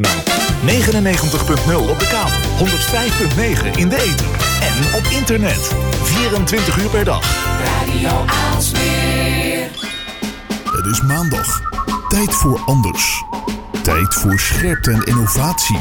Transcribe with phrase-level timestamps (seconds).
[0.00, 0.16] Nou,
[0.66, 4.26] 99.0 op de kabel, 105.9 in de ether
[4.60, 5.74] en op internet.
[6.02, 7.22] 24 uur per dag.
[7.64, 9.70] Radio Aalsmeer.
[10.64, 11.60] Het is maandag.
[12.08, 13.24] Tijd voor anders.
[13.82, 15.80] Tijd voor scherpte en innovatie.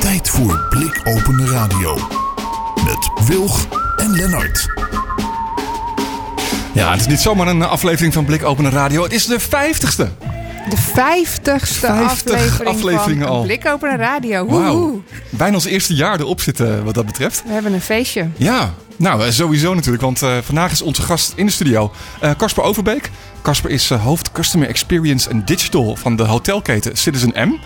[0.00, 1.98] Tijd voor blikopende radio.
[2.84, 3.66] Met Wilg
[3.96, 4.66] en Lennart.
[6.74, 9.02] Ja, het is niet zomaar een aflevering van Blik Openen Radio.
[9.02, 10.08] Het is de vijftigste.
[10.68, 13.42] De vijftigste 50 aflevering afleveringen van al.
[13.42, 14.46] Blik Open Radio.
[14.46, 15.02] Wauw.
[15.30, 17.42] Bijna ons eerste jaar erop zitten wat dat betreft.
[17.46, 18.28] We hebben een feestje.
[18.36, 20.02] Ja, nou eh, sowieso natuurlijk.
[20.02, 23.10] Want eh, vandaag is onze gast in de studio eh, Casper Overbeek.
[23.42, 27.58] Casper is eh, hoofd Customer Experience en Digital van de hotelketen Citizen M.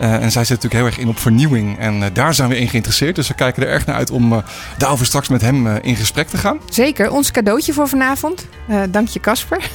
[0.00, 1.78] Eh, en zij zit natuurlijk heel erg in op vernieuwing.
[1.78, 3.14] En eh, daar zijn we in geïnteresseerd.
[3.14, 4.38] Dus we kijken er erg naar uit om eh,
[4.78, 6.58] daarover straks met hem in gesprek te gaan.
[6.68, 8.46] Zeker, ons cadeautje voor vanavond.
[8.90, 9.70] Dank je, Casper.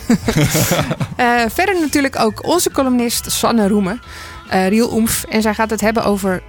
[1.56, 4.02] Verder natuurlijk ook onze columnist Sanne Roemen.
[4.50, 5.24] Riel Oemf.
[5.30, 6.44] En zij gaat het hebben over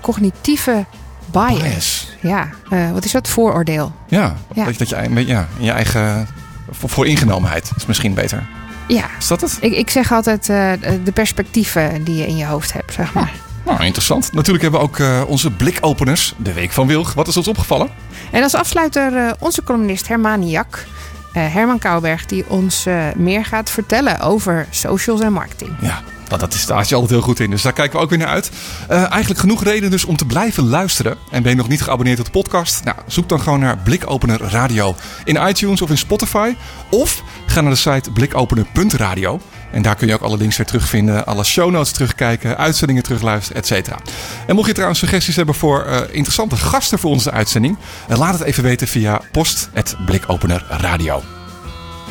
[0.00, 0.84] cognitieve
[1.30, 1.62] bias.
[1.62, 2.08] Bias.
[2.20, 2.48] Ja,
[2.92, 3.28] wat is dat?
[3.28, 3.92] Vooroordeel.
[4.08, 4.64] Ja, Ja.
[4.64, 6.28] Dat, dat je een beetje, ja, in je eigen
[6.70, 8.46] voor, voor ingenomenheid is misschien beter.
[8.88, 9.58] Ja, Is dat het?
[9.60, 10.72] ik, ik zeg altijd eh,
[11.04, 13.32] de perspectieven die je in je hoofd hebt, zeg maar.
[13.64, 14.32] Nou, interessant.
[14.32, 17.14] Natuurlijk hebben we ook eh, onze blikopeners, de Week van Wilg.
[17.14, 17.88] Wat is ons opgevallen?
[18.30, 20.86] En als afsluiter eh, onze columnist Herman Jak.
[21.32, 25.70] Herman Kouwberg, die ons meer gaat vertellen over socials en marketing.
[25.80, 27.50] Ja, dat, dat is, daar je altijd heel goed in.
[27.50, 28.50] Dus daar kijken we ook weer naar uit.
[28.88, 31.16] Eh, eigenlijk genoeg reden dus om te blijven luisteren.
[31.30, 32.84] En ben je nog niet geabonneerd op de podcast?
[32.84, 36.54] Nou, zoek dan gewoon naar Blikopener Radio in iTunes of in Spotify.
[36.90, 39.40] Of ga naar de site blikopener.radio.
[39.72, 41.26] En daar kun je ook alle links weer terugvinden.
[41.26, 43.98] Alle show notes terugkijken, uitzendingen terugluisteren, et cetera.
[44.46, 47.78] En mocht je trouwens suggesties hebben voor eh, interessante gasten voor onze uitzending...
[48.08, 51.22] eh, laat het even weten via post.blikopenerradio.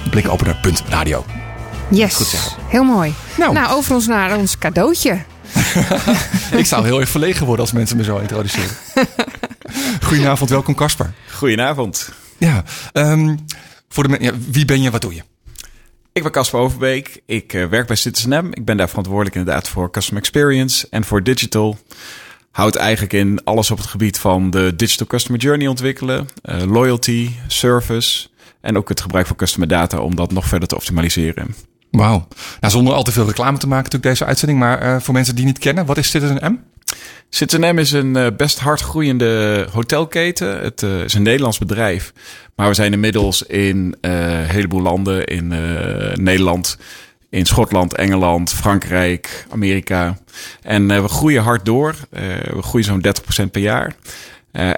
[0.10, 1.47] Blikopener.radio.
[1.90, 2.62] Yes, Goed zeggen.
[2.68, 3.14] heel mooi.
[3.38, 3.54] Nou.
[3.54, 3.72] Nou.
[3.72, 5.20] over ons naar ons cadeautje.
[6.52, 8.76] Ik zou heel erg verlegen worden als mensen me zo introduceren.
[10.06, 11.14] Goedenavond, welkom Casper.
[11.34, 12.12] Goedenavond.
[12.38, 13.36] Ja, ehm,
[13.90, 15.22] voor de ja, wie ben je, wat doe je?
[16.12, 17.22] Ik ben Casper Overbeek.
[17.26, 18.48] Ik eh, werk bij Citizen M.
[18.52, 21.78] Ik ben daar verantwoordelijk inderdaad voor Customer Experience en voor Digital.
[22.52, 27.30] Houdt eigenlijk in alles op het gebied van de Digital Customer Journey ontwikkelen, eh, loyalty,
[27.48, 28.28] service
[28.62, 31.56] en ook het gebruik van customer data om dat nog verder te optimaliseren.
[31.92, 32.28] Wauw.
[32.60, 34.60] Nou, zonder al te veel reclame te maken natuurlijk deze uitzending.
[34.60, 36.60] Maar eh, voor mensen die niet kennen, wat is Citizen M?
[37.30, 40.60] Citizen M is een eh, best hard groeiende hotelketen.
[40.62, 42.14] Het eh, is een Nederlands bedrijf.
[42.56, 45.26] Maar we zijn inmiddels in een heleboel landen.
[45.26, 45.48] In
[46.24, 46.78] Nederland,
[47.30, 50.18] in Schotland, Engeland, Frankrijk, Amerika.
[50.62, 51.96] En we groeien hard door.
[52.10, 53.06] We groeien zo'n
[53.46, 53.96] 30% per jaar.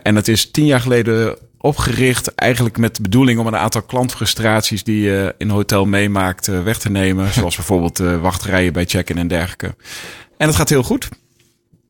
[0.04, 4.84] En het is tien jaar geleden opgericht eigenlijk met de bedoeling om een aantal klantfrustraties
[4.84, 7.34] die je in hotel meemaakt eh, weg te nemen.
[7.34, 9.76] Zoals bijvoorbeeld eh, wachtrijen bij check-in en dergelijke.
[10.38, 11.10] En het gaat heel goed.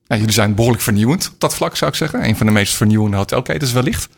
[0.07, 2.23] Nou, jullie zijn behoorlijk vernieuwend op dat vlak, zou ik zeggen.
[2.27, 4.09] Een van de meest vernieuwende hotelketens wellicht.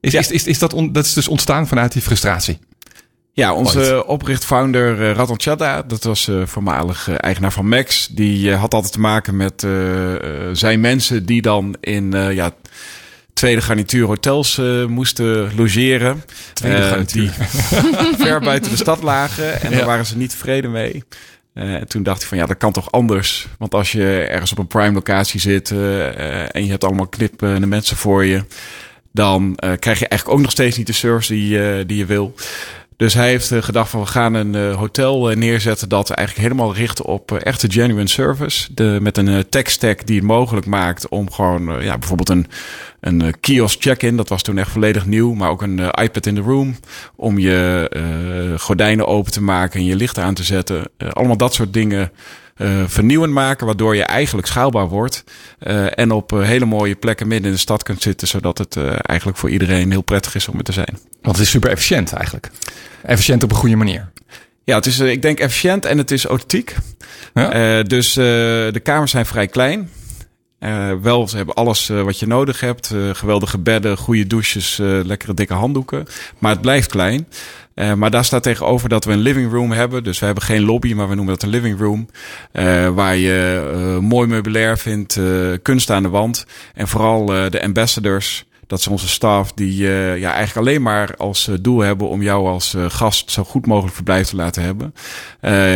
[0.00, 0.18] Is, Ja.
[0.18, 2.58] is, is, is dat, on- dat is dus ontstaan vanuit die frustratie?
[3.32, 8.06] Ja, onze opricht-founder eh, Ratan Chadda, dat was eh, voormalig eh, eigenaar van Max.
[8.06, 10.20] Die eh, had altijd te maken met eh, eh,
[10.52, 12.50] zijn mensen die dan in eh, ja,
[13.36, 16.22] tweede garnituur hotels eh, moesten logeren.
[16.52, 17.32] Tweede Eh, garnituur.
[17.90, 19.76] Die ver buiten de stad lagen en Ja.
[19.76, 21.04] daar waren ze niet tevreden mee.
[21.54, 23.46] Eh, en toen dacht ik van ja, dat kan toch anders.
[23.58, 25.70] Want als je ergens op een prime locatie zit
[26.50, 28.44] en je hebt allemaal knippende mensen voor je,
[29.12, 32.34] dan krijg je eigenlijk ook nog steeds niet de service die, die je wil.
[32.96, 36.48] Dus hij heeft eh, gedacht van we gaan een eh, hotel eh, neerzetten dat eigenlijk
[36.48, 38.74] helemaal richt op echte genuine service.
[38.74, 42.46] De, met een tech stack die het mogelijk maakt om gewoon ja, bijvoorbeeld een,
[43.00, 44.16] een kiosk check-in.
[44.16, 45.34] Dat was toen echt volledig nieuw.
[45.34, 46.76] Maar ook een iPad in the room
[47.16, 50.90] om je gordijnen open te maken en je lichten aan te zetten.
[51.12, 52.10] Allemaal dat soort dingen
[52.56, 55.24] eh, vernieuwend maken, waardoor je eigenlijk schaalbaar wordt.
[55.58, 58.76] eh, en op eh, hele mooie plekken midden in de stad kunt zitten, zodat het
[58.76, 60.98] eh, eigenlijk voor iedereen heel prettig is om er te zijn.
[61.22, 62.50] Want het is super efficiënt eigenlijk.
[63.02, 64.10] Efficiënt op een goede manier.
[64.64, 66.76] Ja, het is, ik denk, efficiënt en het is authentiek.
[67.34, 67.52] Ja?
[67.78, 69.90] Eh, dus eh, de kamers zijn vrij klein.
[70.58, 72.90] Eh, wel, ze hebben alles wat je nodig hebt.
[72.90, 76.06] Eh, geweldige bedden, goede douches, eh, lekkere dikke handdoeken.
[76.38, 77.28] Maar het blijft klein.
[77.76, 80.04] Eh, maar daar staat tegenover dat we een living room hebben.
[80.04, 82.08] Dus we hebben geen lobby, maar we noemen dat een living room.
[82.52, 85.20] Eh, waar je eh, mooi meubilair vindt,
[85.62, 86.46] kunst aan de wand.
[86.74, 88.45] En vooral de ambassadors.
[88.66, 92.22] Dat is onze staf die eh, ja, eigenlijk alleen maar als eh, doel hebben om
[92.22, 94.94] jou als eh, gast zo goed mogelijk verblijf te laten hebben.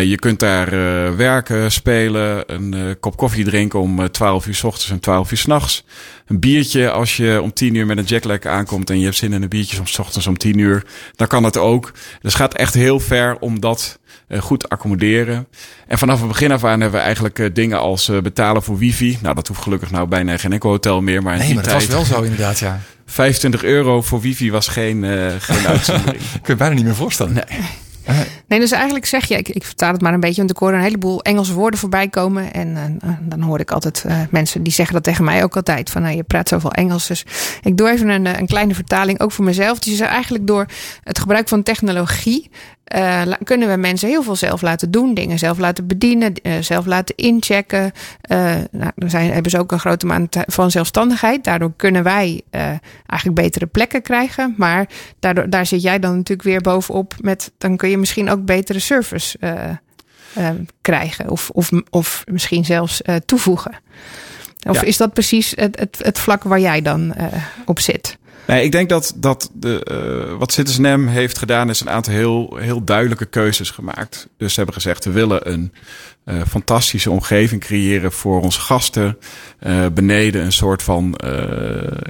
[0.08, 0.70] Je kunt daar
[1.16, 5.38] werken, spelen, een kop koffie drinken om eh, 12 uur s ochtends en 12 uur
[5.38, 5.84] s'nachts.
[6.26, 9.32] Een biertje als je om 10 uur met een jetlag aankomt en je hebt zin
[9.32, 10.84] in een biertje 's ochtends om 10 uur.
[11.16, 11.92] Dan kan het ook.
[11.92, 13.98] Dus het gaat echt heel ver om dat
[14.38, 15.46] goed accommoderen.
[15.86, 18.78] En vanaf het begin af aan hebben we eigenlijk eh, dingen als eh, betalen voor
[18.78, 19.18] wifi.
[19.22, 21.22] Nou, dat hoeft gelukkig nou bijna geen enkel hotel meer.
[21.22, 22.80] Maar in Nee, maar dat was wel zo inderdaad, ja.
[23.06, 26.22] 25 euro voor wifi was geen, eh, geen uitzondering.
[26.42, 27.32] Kun je bijna niet meer voorstellen.
[27.32, 27.60] Nee.
[28.46, 30.72] Nee, dus eigenlijk zeg je, ik, ik vertaal het maar een beetje, want ik hoor
[30.72, 32.52] een heleboel Engelse woorden voorbij komen.
[32.52, 35.90] En eh, dan hoor ik altijd eh, mensen die zeggen dat tegen mij ook altijd:
[35.90, 37.06] van nou, je praat zoveel Engels.
[37.06, 37.24] Dus
[37.62, 39.78] ik doe even een, eh, een kleine vertaling, ook voor mezelf.
[39.78, 40.66] Dus je zegt eigenlijk door
[41.04, 42.50] het gebruik van technologie.
[42.90, 46.86] Eh, kunnen we mensen heel veel zelf laten doen, dingen zelf laten bedienen, eh, zelf
[46.86, 47.92] laten inchecken.
[48.20, 51.44] Eh nou, dan zijn, hebben ze ook een grote mate van zelfstandigheid.
[51.44, 52.42] Daardoor kunnen wij
[53.06, 54.54] eigenlijk betere plekken krijgen.
[54.56, 54.88] Maar
[55.18, 58.78] daardoor, daar zit jij dan natuurlijk weer bovenop met, dan kun je misschien ook betere
[58.78, 59.38] service
[60.80, 61.30] krijgen.
[61.30, 63.72] Of, of, of misschien zelfs toevoegen.
[64.68, 64.86] Of Ja.
[64.86, 67.14] is dat precies het, het, het vlak waar jij dan
[67.64, 68.18] op zit?
[68.50, 72.12] Nee, ik denk dat, dat de, eh, wat Citizen M heeft gedaan, is een aantal
[72.12, 74.28] heel, heel duidelijke keuzes gemaakt.
[74.36, 75.72] Dus ze hebben gezegd, we willen een
[76.24, 79.18] eh, fantastische omgeving creëren voor onze gasten.
[79.58, 81.20] Eh, beneden een soort van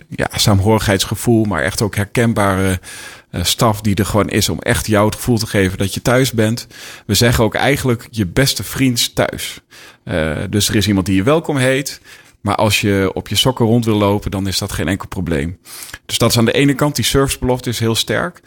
[0.09, 2.81] ja, saamhorigheidsgevoel, maar echt ook herkenbare
[3.33, 6.33] staf die er gewoon is om echt jou het gevoel te geven dat je thuis
[6.33, 6.67] bent.
[7.07, 9.61] We zeggen ook eigenlijk je beste vriend thuis.
[10.51, 12.01] Dus er is iemand die je welkom heet.
[12.41, 15.59] Maar als je op je sokken rond wil lopen, dan is dat geen enkel probleem.
[16.07, 18.41] Dus dat is aan de ene kant, die servicebelofte is heel sterk.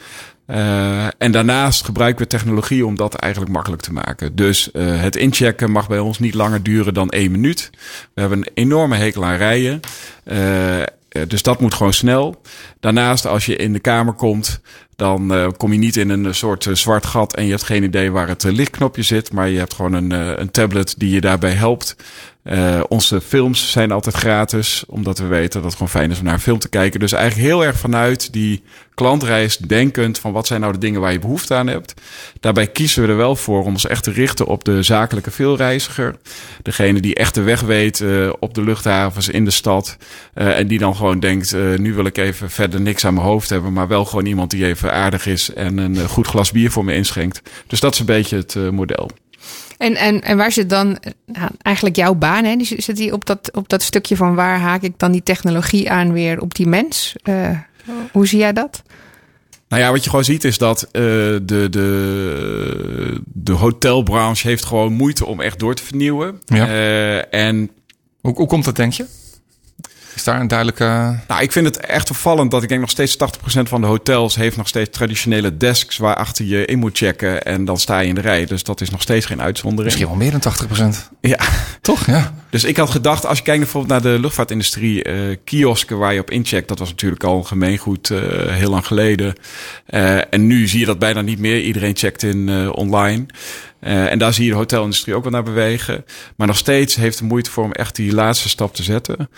[0.46, 4.36] Uh, en daarnaast gebruiken we technologie om dat eigenlijk makkelijk te maken.
[4.36, 7.70] Dus uh, het inchecken mag bij ons niet langer duren dan één minuut.
[8.14, 9.80] We hebben een enorme hekel aan rijen.
[10.24, 10.82] Uh,
[11.28, 12.40] dus dat moet gewoon snel.
[12.80, 14.60] Daarnaast, als je in de kamer komt,
[14.96, 18.28] dan kom je niet in een soort zwart gat en je hebt geen idee waar
[18.28, 19.32] het lichtknopje zit.
[19.32, 21.96] Maar je hebt gewoon een, een tablet die je daarbij helpt.
[22.44, 26.24] Uh, onze films zijn altijd gratis, omdat we weten dat het gewoon fijn is om
[26.24, 27.00] naar een film te kijken.
[27.00, 28.62] Dus eigenlijk heel erg vanuit die
[28.94, 31.94] klantreis denkend van wat zijn nou de dingen waar je behoefte aan hebt.
[32.40, 36.16] Daarbij kiezen we er wel voor om ons echt te richten op de zakelijke veelreiziger.
[36.62, 39.96] Degene die echt de weg weet uh, op de luchthavens in de stad.
[40.34, 43.50] Uh, en die dan gewoon denkt, nu wil ik even verder niks aan mijn hoofd
[43.50, 43.72] hebben.
[43.72, 46.94] Maar wel gewoon iemand die even aardig is en een goed glas bier voor me
[46.94, 47.42] inschenkt.
[47.66, 49.10] Dus dat is een beetje het model.
[49.78, 52.44] En, en, en waar zit dan nou, eigenlijk jouw baan?
[52.44, 52.56] Hè?
[52.56, 55.90] Die zit die op dat, op dat stukje van waar haak ik dan die technologie
[55.90, 57.16] aan weer op die mens?
[57.24, 57.58] Uh,
[58.12, 58.82] hoe zie jij dat?
[59.68, 64.92] Nou ja, wat je gewoon ziet is dat uh, de, de, de hotelbranche heeft gewoon
[64.92, 66.40] moeite om echt door te vernieuwen.
[66.46, 66.68] Ja.
[66.68, 67.70] Uh, en
[68.20, 69.06] hoe, hoe komt dat, denk je?
[70.14, 71.18] Is daar een duidelijke.
[71.28, 74.34] Nou, ik vind het echt opvallend dat ik denk nog steeds 80% van de hotels
[74.34, 78.14] heeft nog steeds traditionele desks waarachter je in moet checken en dan sta je in
[78.14, 78.46] de rij.
[78.46, 79.84] Dus dat is nog steeds geen uitzondering.
[79.84, 81.10] Misschien wel meer dan 80%.
[81.20, 81.38] Ja.
[81.80, 82.06] Toch?
[82.06, 82.34] Ja.
[82.50, 86.20] Dus ik had gedacht, als je kijkt bijvoorbeeld naar de luchtvaartindustrie, uh, kiosken waar je
[86.20, 89.34] op incheckt, dat was natuurlijk al een gemeengoed uh, heel lang geleden.
[89.90, 91.60] Uh, en nu zie je dat bijna niet meer.
[91.60, 93.26] Iedereen checkt in online.
[93.84, 96.04] Uh, en daar zie je de hotelindustrie ook wel naar bewegen.
[96.36, 99.28] Maar nog steeds heeft de moeite voor om echt die laatste stap te zetten.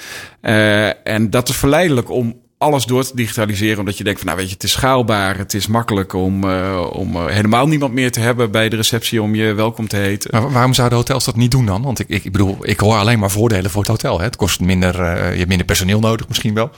[0.43, 3.79] Uh, en dat is verleidelijk om alles door te digitaliseren.
[3.79, 5.39] Omdat je denkt van, nou weet je, het is schaalbaar.
[5.39, 9.35] Het is makkelijk om, uh, om helemaal niemand meer te hebben bij de receptie om
[9.35, 10.31] je welkom te heten.
[10.33, 11.83] Maar waarom zouden hotels dat niet doen dan?
[11.83, 14.19] Want ik, ik bedoel, ik hoor alleen maar voordelen voor het hotel.
[14.19, 14.25] Hè?
[14.25, 16.71] Het kost minder, je hebt minder personeel nodig misschien wel.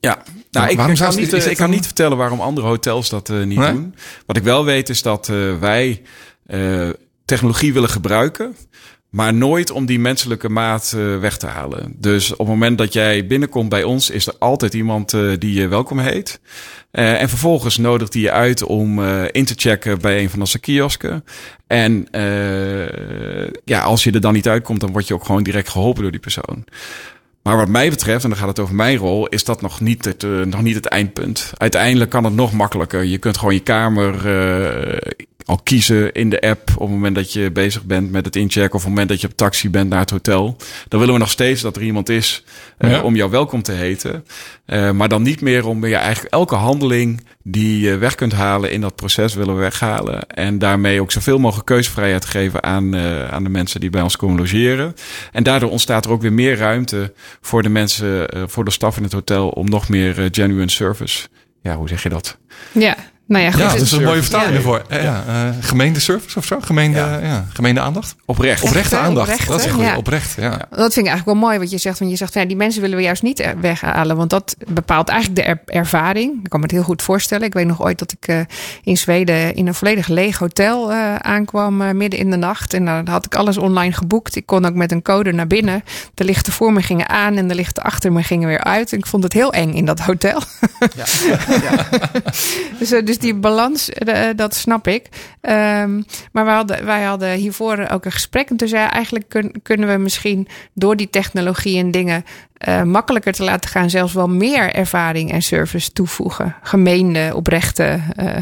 [0.00, 3.44] Ja, nou, ik, ik, kan niet, ik kan niet vertellen waarom andere hotels dat uh,
[3.44, 3.72] niet nee?
[3.72, 3.94] doen.
[4.26, 6.02] Wat ik wel weet is dat uh, wij
[6.46, 6.88] uh,
[7.32, 8.56] technologie willen gebruiken.
[9.10, 11.94] Maar nooit om die menselijke maat uh, weg te halen.
[11.96, 15.54] Dus op het moment dat jij binnenkomt bij ons, is er altijd iemand uh, die
[15.60, 16.40] je welkom heet.
[16.92, 20.58] Uh, en vervolgens nodigt hij je uit om in te checken bij een van onze
[20.58, 21.24] kiosken.
[21.66, 22.06] En
[23.64, 26.10] ja, als je er dan niet uitkomt, dan word je ook gewoon direct geholpen door
[26.10, 26.64] die persoon.
[27.42, 30.04] Maar wat mij betreft, en dan gaat het over mijn rol, is dat nog niet
[30.04, 31.52] het, nog niet het eindpunt.
[31.56, 33.04] Uiteindelijk kan het nog makkelijker.
[33.04, 34.14] Je kunt gewoon je kamer
[35.44, 38.74] al kiezen in de app op het moment dat je bezig bent met het inchecken
[38.74, 40.56] of op het moment dat je op taxi bent naar het hotel.
[40.88, 42.44] Dan willen we nog steeds dat er iemand is
[42.78, 43.02] uh, ja.
[43.02, 44.24] om jou welkom te heten.
[44.92, 48.80] maar dan niet meer om ja, eigenlijk elke handeling die je weg kunt halen in
[48.80, 50.26] dat proces willen we weghalen.
[50.26, 52.96] En daarmee ook zoveel mogelijk keuzevrijheid geven aan,
[53.30, 54.94] aan de mensen die bij ons komen logeren.
[55.32, 59.02] En daardoor ontstaat er ook weer meer ruimte voor de mensen, voor de staf in
[59.02, 61.28] het hotel om nog meer genuine service.
[61.62, 62.38] Ja, hoe zeg je dat?
[62.72, 62.96] Ja,
[63.32, 63.60] nou ja, goed.
[63.60, 64.56] Ja, dat is een mooie vertaling ja.
[64.56, 64.82] ervoor.
[64.88, 65.24] Ja, ja.
[65.28, 66.60] Uh, gemeende service of zo?
[66.60, 67.18] Gemeende, ja.
[67.18, 67.44] ja.
[67.52, 68.14] gemeende aandacht?
[68.24, 68.62] Oprecht.
[68.62, 69.30] Oprechte aandacht.
[69.30, 69.84] Oprechte, dat is goed.
[69.84, 69.96] Ja.
[69.96, 70.50] Oprecht, ja.
[70.50, 71.98] Dat vind ik eigenlijk wel mooi wat je zegt.
[71.98, 74.16] Want je zegt, ja, die mensen willen we juist niet weghalen.
[74.16, 76.40] Want dat bepaalt eigenlijk de er ervaring.
[76.42, 77.46] Ik kan me het heel goed voorstellen.
[77.46, 78.40] Ik weet nog ooit dat ik uh,
[78.82, 82.74] in Zweden in een volledig leeg hotel uh, aankwam midden in de nacht.
[82.74, 84.36] En dan had ik alles online geboekt.
[84.36, 85.84] Ik kon ook met een code naar binnen.
[86.14, 88.92] De lichten voor me gingen aan en de lichten achter me gingen weer uit.
[88.92, 90.40] En ik vond het heel eng in dat hotel.
[90.94, 91.04] Ja.
[92.78, 95.08] dus, dus die balans, eh, dat snap ik.
[95.40, 96.02] Ehm,
[96.32, 98.50] maar wij hadden, wij hadden hiervoor ook een gesprek.
[98.50, 102.24] En toen zei eigenlijk kun- kunnen we misschien door die technologie en dingen
[102.58, 106.54] eh, makkelijker te laten gaan, zelfs wel meer ervaring en service toevoegen.
[106.62, 108.36] Gemeende, oprechte eh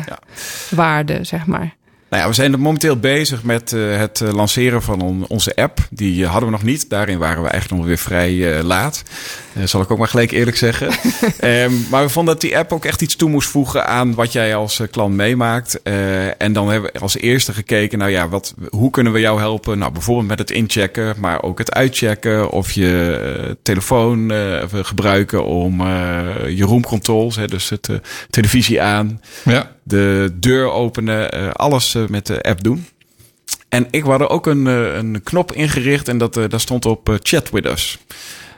[0.71, 1.75] waarden, zeg maar.
[2.11, 5.79] Nou ja, we zijn momenteel bezig met eh, het eh, lanceren van on- onze app.
[5.90, 6.90] Die eh, hadden we nog niet.
[6.90, 9.02] Daarin waren we eigenlijk nog weer vrij laat.
[9.64, 10.88] Zal ik ook maar gelijk eerlijk zeggen.
[11.38, 14.33] Ehm, maar we vonden dat die app ook echt iets toe moest voegen aan wat
[14.33, 15.83] jij als klant meemaakt.
[16.38, 19.79] En dan hebben we als eerste gekeken, nou ja, wat, hoe kunnen we jou helpen?
[19.79, 22.50] Nou, bijvoorbeeld met het inchecken, maar ook het uitchecken.
[22.50, 24.33] Of je telefoon
[24.73, 25.81] gebruiken om
[26.49, 27.88] je room controls, hè, dus het
[28.31, 29.71] televisie aan Ja.
[29.83, 32.87] de deur openen, alles met de app doen.
[33.69, 36.87] En ik had er ook een, eh, een knop ingericht en dat, eh, daar stond
[36.87, 37.99] op eh, chat with us.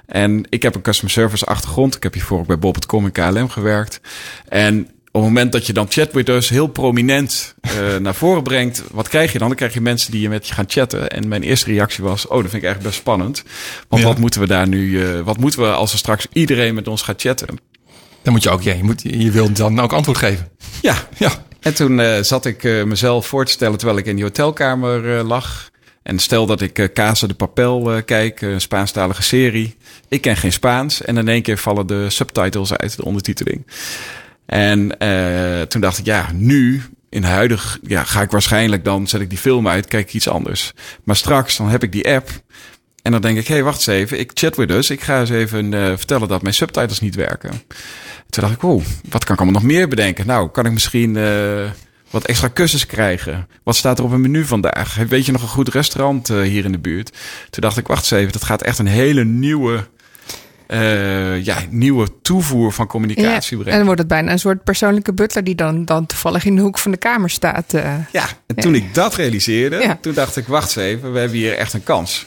[0.06, 1.94] En ik heb een customer service achtergrond.
[1.96, 4.00] Ik heb hiervoor ook bij Bob.com en KLM gewerkt.
[4.48, 4.80] En
[5.10, 7.54] op het moment dat je dan chat with us heel prominent
[8.00, 9.48] naar voren brengt, wat krijg je dan?
[9.48, 11.10] Dan krijg je mensen die je met je gaan chatten.
[11.10, 13.42] En mijn eerste reactie was, oh, dat vind ik eigenlijk best spannend.
[13.88, 14.08] Want Ja.
[14.08, 17.20] wat moeten we daar nu, wat moeten we als er straks iedereen met ons gaat
[17.20, 17.48] chatten?
[18.22, 20.48] Dan moet je ook, ja, je, moet, je wil dan ook antwoord geven.
[20.82, 21.44] Ja, Ja.
[21.62, 25.18] En toen eh, zat ik eh, mezelf voor te stellen terwijl ik in die hotelkamer
[25.18, 25.70] eh, lag.
[26.02, 29.76] En stel dat ik Casa de Papel kijk, een Spaanstalige serie.
[30.08, 33.66] Ik ken geen Spaans en in één keer vallen de subtitles uit, de ondertiteling.
[34.46, 34.88] En
[35.68, 39.38] toen dacht ik, ja, nu in huidig, ja, ga ik waarschijnlijk dan zet ik die
[39.38, 40.72] film uit, kijk ik iets anders.
[41.04, 42.30] Maar straks dan heb ik die app
[43.02, 44.90] en dan denk ik, hé, hey, wacht eens even, ik chat with us.
[44.90, 47.62] Ik ga eens even vertellen dat mijn subtitles niet werken.
[48.32, 50.26] Toen dacht ik, oh, wat kan ik allemaal nog meer bedenken?
[50.26, 51.70] Nou, kan ik misschien eh,
[52.10, 53.48] wat extra kussens krijgen?
[53.62, 54.96] Wat staat er op een menu vandaag?
[55.08, 57.16] Weet je nog een goed restaurant eh, hier in de buurt?
[57.50, 59.86] Toen dacht ik, wacht eens even, dat gaat echt een hele nieuwe,
[60.66, 63.76] eh, ja, nieuwe toevoer van communicatie en brengen.
[63.76, 66.78] dan wordt het bijna een soort persoonlijke butler die dan, dan toevallig in de hoek
[66.78, 67.72] van de kamer staat.
[68.12, 69.98] Ja, en toen ik dat realiseerde, Ja.
[70.00, 72.26] toen dacht ik, wacht eens even, we hebben hier echt een kans.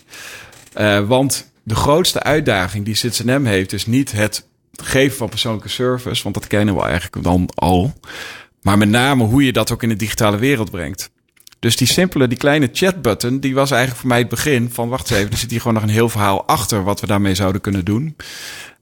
[1.08, 4.46] Want de grootste uitdaging die CitizenM heeft, is niet het
[4.84, 7.94] geven van persoonlijke service, want dat kennen we eigenlijk dan al.
[8.62, 11.10] Maar met name hoe je dat ook in de digitale wereld brengt.
[11.60, 15.12] Dus die simpele, die kleine chatbutton, die was eigenlijk voor mij het begin van, wacht
[15.12, 17.86] even, er zit hier gewoon nog een heel verhaal achter wat we daarmee zouden kunnen
[17.86, 18.16] doen.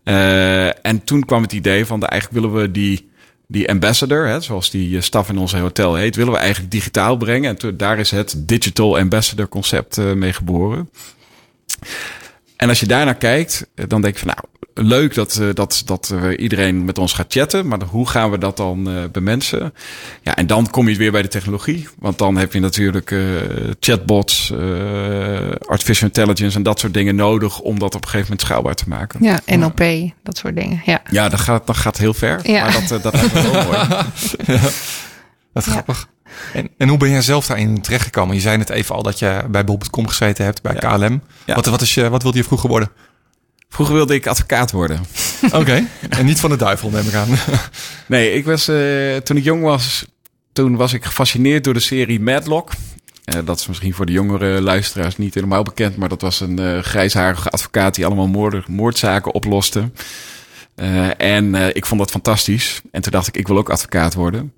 [0.03, 3.09] Eh, en toen kwam het idee van, de, eigenlijk willen we die,
[3.47, 7.17] die ambassador, hè, zoals die eh, staf in ons hotel heet, willen we eigenlijk digitaal
[7.17, 7.49] brengen.
[7.49, 10.89] En toen, daar is het digital ambassador concept eh, mee geboren.
[12.63, 15.81] En als je daarnaar kijkt, eh, dan denk je van nou, leuk dat, eh, dat,
[15.85, 17.67] dat eh, iedereen met ons gaat chatten.
[17.67, 19.73] Maar hoe gaan we dat dan eh bemensen?
[20.21, 21.87] Ja, en dan kom je weer bij de technologie.
[21.99, 23.19] Want dan heb je natuurlijk eh,
[23.79, 28.47] chatbots, eh, artificial intelligence en dat soort dingen nodig om dat op een gegeven moment
[28.47, 29.23] schaalbaar te maken.
[29.23, 30.81] Ja, NLP, dat soort dingen.
[30.85, 31.01] Ja.
[31.11, 32.39] Ja, dat gaat, dat gaat heel ver.
[32.51, 32.63] Ja.
[32.63, 33.77] Maar dat, dat lijkt me wel mooi.
[35.53, 35.71] Dat is Ja.
[35.71, 36.07] grappig.
[36.53, 38.35] En, en hoe ben jij zelf daarin terechtgekomen?
[38.35, 40.95] Je zei net even al dat je bij Bob.com gezeten hebt, bij Ja.
[40.95, 41.21] KLM.
[41.45, 41.55] Ja.
[41.55, 42.89] Wat, wat, is je, wat wilde je vroeger worden?
[43.73, 45.05] Vroeger wilde ik advocaat worden.
[45.51, 45.87] Oké.
[46.09, 47.27] En niet van de duivel, neem ik aan.
[48.05, 50.05] Nee, ik was, eh, toen ik jong was,
[50.53, 52.71] toen was ik gefascineerd door de serie Madlock.
[53.23, 56.59] Eh, dat is misschien voor de jongere luisteraars niet helemaal bekend, maar dat was een
[56.59, 59.91] eh, grijsharige advocaat die allemaal moorden, moordzaken oploste.
[61.17, 62.81] En ik vond dat fantastisch.
[62.91, 64.53] En toen dacht ik, ik wil ook advocaat worden.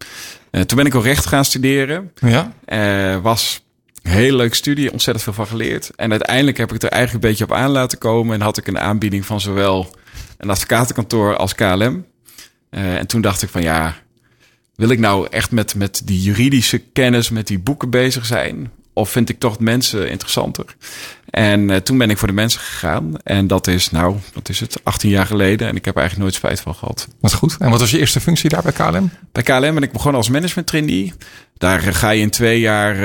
[0.56, 2.12] Eh, toen ben ik ook recht gaan studeren.
[2.16, 2.54] Ja?
[2.66, 3.64] Eh, was
[4.02, 5.92] een hele leuke studie, ontzettend veel van geleerd.
[5.96, 8.34] En uiteindelijk heb ik het er eigenlijk een beetje op aan laten komen.
[8.34, 9.96] En had ik een aanbieding van zowel
[10.38, 12.06] een advocatenkantoor als KLM.
[12.70, 13.96] Eh, en toen dacht ik van ja,
[14.76, 18.72] wil ik nou echt met, met die juridische kennis, met die boeken bezig zijn?
[18.98, 20.66] Of vind ik toch mensen interessanter?
[21.30, 23.14] En eh, toen ben ik voor de mensen gegaan.
[23.24, 25.68] En dat is nou, wat is het, 18 jaar geleden.
[25.68, 27.08] En ik heb er eigenlijk nooit spijt van gehad.
[27.20, 27.56] Wat goed.
[27.60, 29.10] En wat was je eerste functie daar bij KLM?
[29.32, 31.14] Bij KLM ben ik begonnen als management trainee.
[31.58, 32.96] Daar eh, ga je in twee jaar,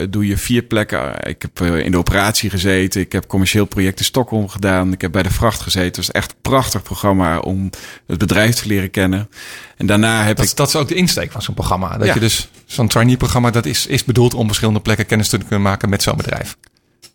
[0.00, 1.12] eh, doe je vier plekken.
[1.26, 3.00] Ik heb in de operatie gezeten.
[3.00, 4.92] Ik heb commercieel project in Stockholm gedaan.
[4.92, 5.86] Ik heb bij de vracht gezeten.
[5.88, 7.70] Het is echt een prachtig programma om
[8.06, 9.28] het bedrijf te leren kennen.
[9.76, 10.56] En daarna heb Dat, ik...
[10.56, 11.96] dat is ook de insteek van zo'n programma.
[11.98, 12.14] Dat Ja.
[12.14, 15.88] je dus zo'n trainee-programma, dat is, is bedoeld om verschillende plekken kennis te kunnen maken
[15.88, 16.56] met zo'n bedrijf.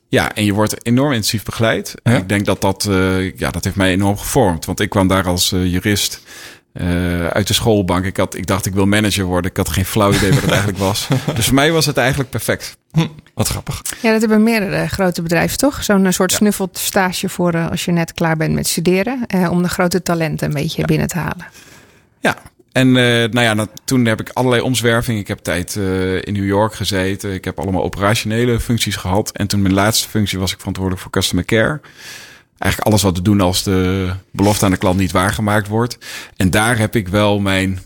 [0.09, 1.93] Ja, en je wordt enorm intensief begeleid.
[2.03, 2.17] En Ja?
[2.17, 4.65] ik denk dat dat, eh, ja, dat heeft mij enorm gevormd.
[4.65, 6.21] Want ik kwam daar als eh, jurist
[6.73, 8.05] eh, uit de schoolbank.
[8.05, 9.51] Ik, had, ik dacht, ik wil manager worden.
[9.51, 11.07] Ik had geen flauw idee wat het eigenlijk was.
[11.35, 12.77] Dus voor mij was het eigenlijk perfect.
[12.91, 13.81] Hm, wat grappig.
[14.01, 15.83] Ja, dat hebben meerdere grote bedrijven toch?
[15.83, 19.23] Zo'n soort snuffelstage voor eh, als je net klaar bent met studeren.
[19.27, 21.45] eh, om de grote talenten een beetje binnen te halen.
[22.19, 22.37] Ja,
[22.73, 25.21] en eh, nou ja, toen heb ik allerlei omzwervingen.
[25.21, 27.33] Ik heb tijd eh, in New York gezeten.
[27.33, 29.31] Ik heb allemaal operationele functies gehad.
[29.31, 31.81] En toen mijn laatste functie was ik verantwoordelijk voor customer care.
[32.57, 35.97] Eigenlijk alles wat we doen als de belofte aan de klant niet waargemaakt wordt.
[36.35, 37.79] En daar heb ik wel mijn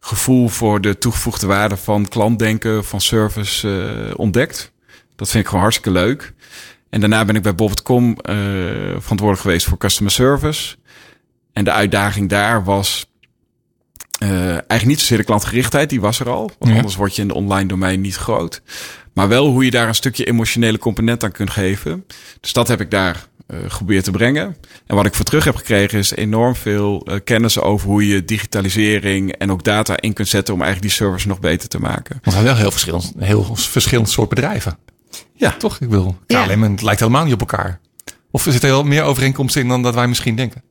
[0.00, 4.72] gevoel voor de toegevoegde waarde van klantdenken, van service uh, ontdekt.
[5.16, 6.32] Dat vind ik gewoon hartstikke leuk.
[6.90, 8.16] En daarna ben ik bij Bob.com
[8.98, 10.76] verantwoordelijk geweest voor customer service.
[11.52, 13.06] En de uitdaging daar was
[14.24, 16.50] uh, eigenlijk niet zozeer de klantgerichtheid, die was er al.
[16.58, 16.76] Want ja.
[16.76, 18.62] anders word je in de online domein niet groot.
[19.12, 22.04] Maar wel hoe je daar een stukje emotionele component aan kunt geven.
[22.40, 24.56] Dus dat heb ik daar uh, geprobeerd te brengen.
[24.86, 28.24] En wat ik voor terug heb gekregen is enorm veel uh, kennis over hoe je
[28.24, 32.18] digitalisering en ook data in kunt zetten om eigenlijk die service nog beter te maken.
[32.22, 34.78] Want zijn wel heel verschillend, heel verschillend soort bedrijven.
[35.34, 35.80] Ja, toch?
[35.80, 36.16] Ik wil.
[36.26, 36.70] KLM ja.
[36.70, 37.80] het lijkt helemaal niet op elkaar.
[38.30, 40.62] Of er zit er heel meer overeenkomsten in dan dat wij misschien denken?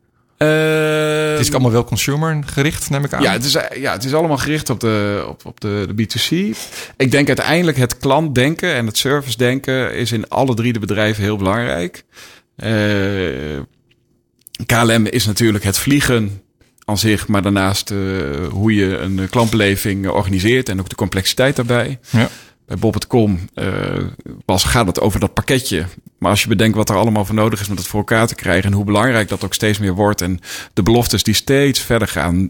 [0.43, 3.21] Uh, het is allemaal wel consumer gericht, neem ik aan.
[3.21, 6.57] Ja, het is, ja, het is allemaal gericht op de, op, op de, de B2C.
[6.97, 11.23] Ik denk uiteindelijk het klantdenken en het service denken is in alle drie de bedrijven
[11.23, 12.03] heel belangrijk.
[12.57, 13.59] Uh,
[14.65, 16.41] KLM is natuurlijk het vliegen
[16.85, 21.99] aan zich, maar daarnaast uh, hoe je een klantbeleving organiseert en ook de complexiteit daarbij.
[22.09, 22.29] Ja.
[22.65, 23.67] Bij Bob.com uh,
[24.45, 25.85] was, gaat het over dat pakketje.
[26.17, 28.35] Maar als je bedenkt wat er allemaal voor nodig is om het voor elkaar te
[28.35, 30.39] krijgen en hoe belangrijk dat ook steeds meer wordt en
[30.73, 32.49] de beloftes die steeds verder gaan,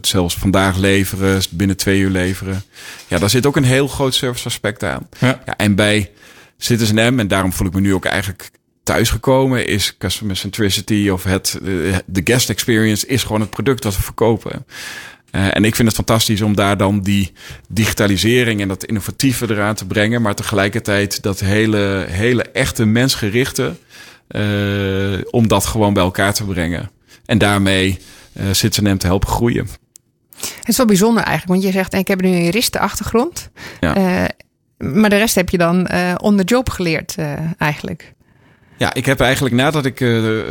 [0.00, 2.62] zelfs vandaag leveren, binnen twee uur leveren.
[3.06, 5.08] Ja, daar zit ook een heel groot service aspect aan.
[5.18, 5.40] Ja.
[5.46, 6.10] ja en bij
[6.58, 8.50] Citizen M, en daarom voel ik me nu ook eigenlijk
[8.82, 11.58] thuisgekomen is customer centricity of het
[12.06, 14.66] de guest experience is gewoon het product dat we verkopen.
[15.36, 17.32] Uh, en ik vind het fantastisch om daar dan die
[17.68, 23.76] digitalisering en dat innovatieve eraan te brengen, maar tegelijkertijd dat hele, hele echte mensgerichte,
[24.28, 26.90] uh, om dat gewoon bij elkaar te brengen.
[27.26, 27.98] En daarmee
[28.32, 29.68] uh, Citizen te helpen groeien.
[30.36, 33.50] Het is wel bijzonder eigenlijk, want je zegt, ik heb nu een juristenachtergrond.
[33.80, 33.94] Ja.
[34.78, 37.14] maar de rest heb je dan uh, on the job geleerd
[37.58, 38.14] eigenlijk.
[38.78, 40.42] Ja, ik heb eigenlijk nadat ik uh, uh,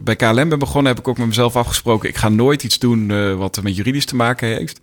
[0.00, 2.08] bij KLM ben begonnen, heb ik ook met mezelf afgesproken.
[2.08, 4.80] Ik ga nooit iets doen uh, wat met juridisch te maken heeft.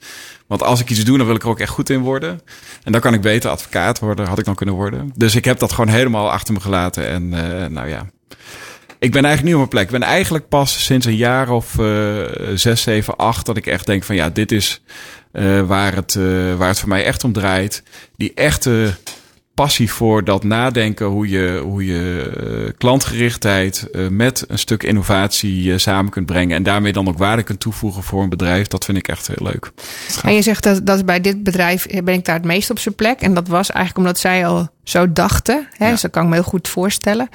[0.48, 2.42] Want als ik iets doe, dan wil ik er ook echt goed in worden.
[2.84, 5.12] En dan kan ik beter advocaat worden, had ik dan kunnen worden.
[5.16, 7.08] Dus ik heb dat gewoon helemaal achter me gelaten.
[7.08, 7.30] En
[7.74, 8.10] nou ja,
[9.00, 9.84] ik ben eigenlijk nu op mijn plek.
[9.84, 11.76] Ik ben eigenlijk pas sinds een jaar of
[12.54, 14.82] zes, zeven, acht dat ik echt denk van ja, dit is
[15.66, 16.14] waar, het,
[16.58, 17.84] waar het voor mij echt om draait.
[18.16, 18.94] Die echte
[19.54, 25.64] passie voor dat nadenken hoe je, hoe je uh, klantgerichtheid uh, met een stuk innovatie
[25.64, 26.56] uh, samen kunt brengen.
[26.56, 28.68] En daarmee dan ook waarde kunt toevoegen voor een bedrijf.
[28.68, 29.72] Dat vind ik echt heel leuk.
[30.24, 32.96] En je zegt dat, dat bij dit bedrijf ben ik daar het meest op zijn
[32.96, 33.22] plek.
[33.22, 35.68] En dat was eigenlijk omdat zij al zo dachten.
[35.78, 35.90] Hè?
[35.90, 35.96] Ja.
[36.02, 37.30] Dat kan ik me heel goed voorstellen.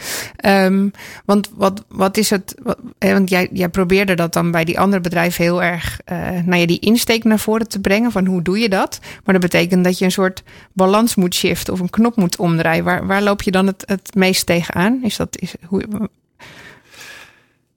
[0.45, 0.91] Um,
[1.25, 2.55] want wat, wat is het?
[2.63, 6.19] Wat, hè, want jij, jij probeerde dat dan bij die andere bedrijven heel erg, uh,
[6.45, 8.13] nou ja, die insteek naar voren te brengen.
[8.13, 9.01] Van hoe doe je dat?
[9.25, 12.85] Maar dat betekent dat je een soort balans moet shiften of een knop moet omdraaien.
[12.85, 15.01] Waar, waar loop je dan het, het meest tegenaan?
[15.03, 15.85] Is dat, is, hoe,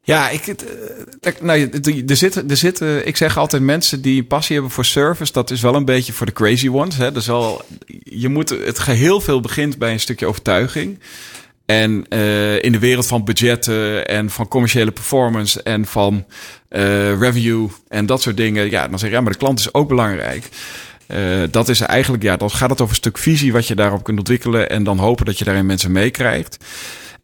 [0.10, 0.56] ja, ik,
[1.42, 1.70] nou,
[2.08, 5.62] er zitten, er zitten, ik zeg altijd mensen die passie hebben voor service, dat is
[5.62, 6.98] wel een beetje voor de crazy ones.
[6.98, 7.12] Hè?
[7.12, 7.62] Dus al,
[8.04, 11.00] je moet, het geheel veel begint bij een stukje overtuiging.
[11.66, 16.26] En uh, in de wereld van budgetten en van commerciële performance en van
[16.70, 19.74] uh, revenue en dat soort dingen, ja, dan zeg je ja, maar de klant is
[19.74, 20.50] ook belangrijk.
[21.50, 24.18] Dat is eigenlijk, ja, dan gaat het over een stuk visie wat je daarop kunt
[24.18, 26.58] ontwikkelen en dan hopen dat je daarin mensen meekrijgt.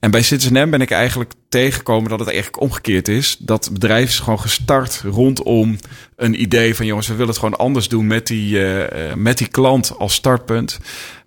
[0.06, 3.38] En bij Citizen ben ik eigenlijk tegengekomen dat het eigenlijk omgekeerd is.
[3.40, 5.78] Dat bedrijf is gewoon gestart rondom
[6.16, 9.48] een idee van jongens, we willen het gewoon anders doen met die, uh, met die
[9.48, 10.80] klant als startpunt.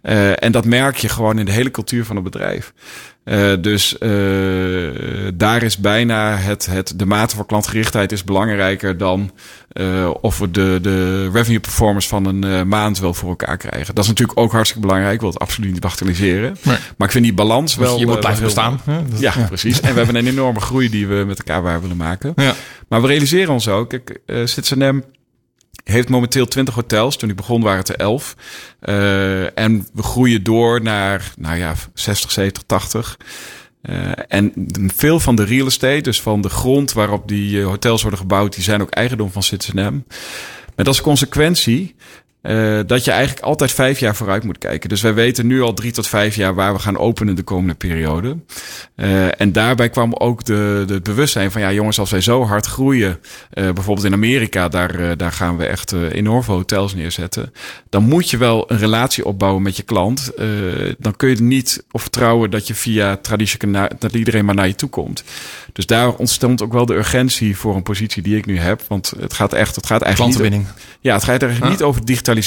[0.09, 2.73] Uh, en dat merk je gewoon in de hele cultuur van het bedrijf.
[3.25, 4.91] Uh, dus uh,
[5.35, 9.31] daar is bijna het, het, de mate van klantgerichtheid is belangrijker dan
[10.21, 13.95] of we de, de revenue performance van een maand wel voor elkaar krijgen.
[13.95, 15.15] Dat is natuurlijk ook hartstikke belangrijk.
[15.15, 16.57] Ik wil het absoluut niet bagatelliseren.
[16.63, 16.77] Nee.
[16.97, 17.99] Maar ik vind die balans dus wel.
[17.99, 18.81] Je moet blijven bestaan.
[18.87, 19.81] Ja, ja, ja, precies.
[19.81, 22.33] En we hebben een enorme groei die we met elkaar waar willen maken.
[22.37, 22.55] Ja.
[22.89, 23.89] Maar we realiseren ons ook.
[23.89, 24.47] Kijk, uh,
[25.91, 27.17] heeft momenteel 20 hotels.
[27.17, 28.37] Toen ik begon waren het er 11.
[28.83, 33.17] Uh, en we groeien door naar, nou ja, 60, 70, 80.
[33.83, 34.53] Uh, en
[34.97, 38.65] veel van de real estate, dus van de grond waarop die hotels worden gebouwd, die
[38.65, 40.07] zijn ook eigendom van Citizen
[40.77, 41.95] Met als consequentie
[42.49, 44.89] uh, dat je eigenlijk altijd vijf jaar vooruit moet kijken.
[44.89, 47.75] Dus wij weten nu al drie tot vijf jaar waar we gaan openen de komende
[47.75, 48.37] periode.
[48.97, 52.45] Uh, en daarbij kwam ook de, de, het bewustzijn van ja, jongens, als wij zo
[52.45, 53.19] hard groeien,
[53.55, 57.53] uh, bijvoorbeeld in Amerika, daar, daar gaan we echt enorm veel hotels neerzetten.
[57.89, 60.33] Dan moet je wel een relatie opbouwen met je klant.
[60.99, 64.75] dan kun je niet of vertrouwen dat je via traditie dat iedereen maar naar je
[64.75, 65.25] toe komt.
[65.73, 68.83] Dus daar ontstond ook wel de urgentie voor een positie die ik nu heb.
[68.89, 70.51] Want het gaat echt, het gaat eigenlijk.
[70.51, 70.67] Niet,
[71.01, 72.38] ja, het gaat eigenlijk niet over digitalisering.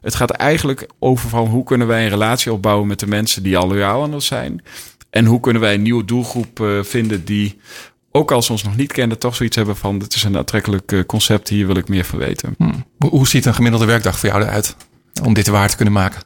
[0.00, 3.56] Het gaat eigenlijk over van hoe kunnen wij een relatie opbouwen met de mensen die
[3.56, 4.62] al loyaal aan ons zijn.
[5.10, 7.60] En hoe kunnen wij een nieuwe doelgroep uh, vinden die
[8.12, 10.92] ook als ze ons nog niet kenden, toch zoiets hebben van: dit is een aantrekkelijk
[10.92, 12.54] eh, concept, hier wil ik meer van weten.
[12.98, 14.76] Hoe, hoe ziet een gemiddelde werkdag voor jou eruit?
[15.22, 16.22] Om dit waar te kunnen maken?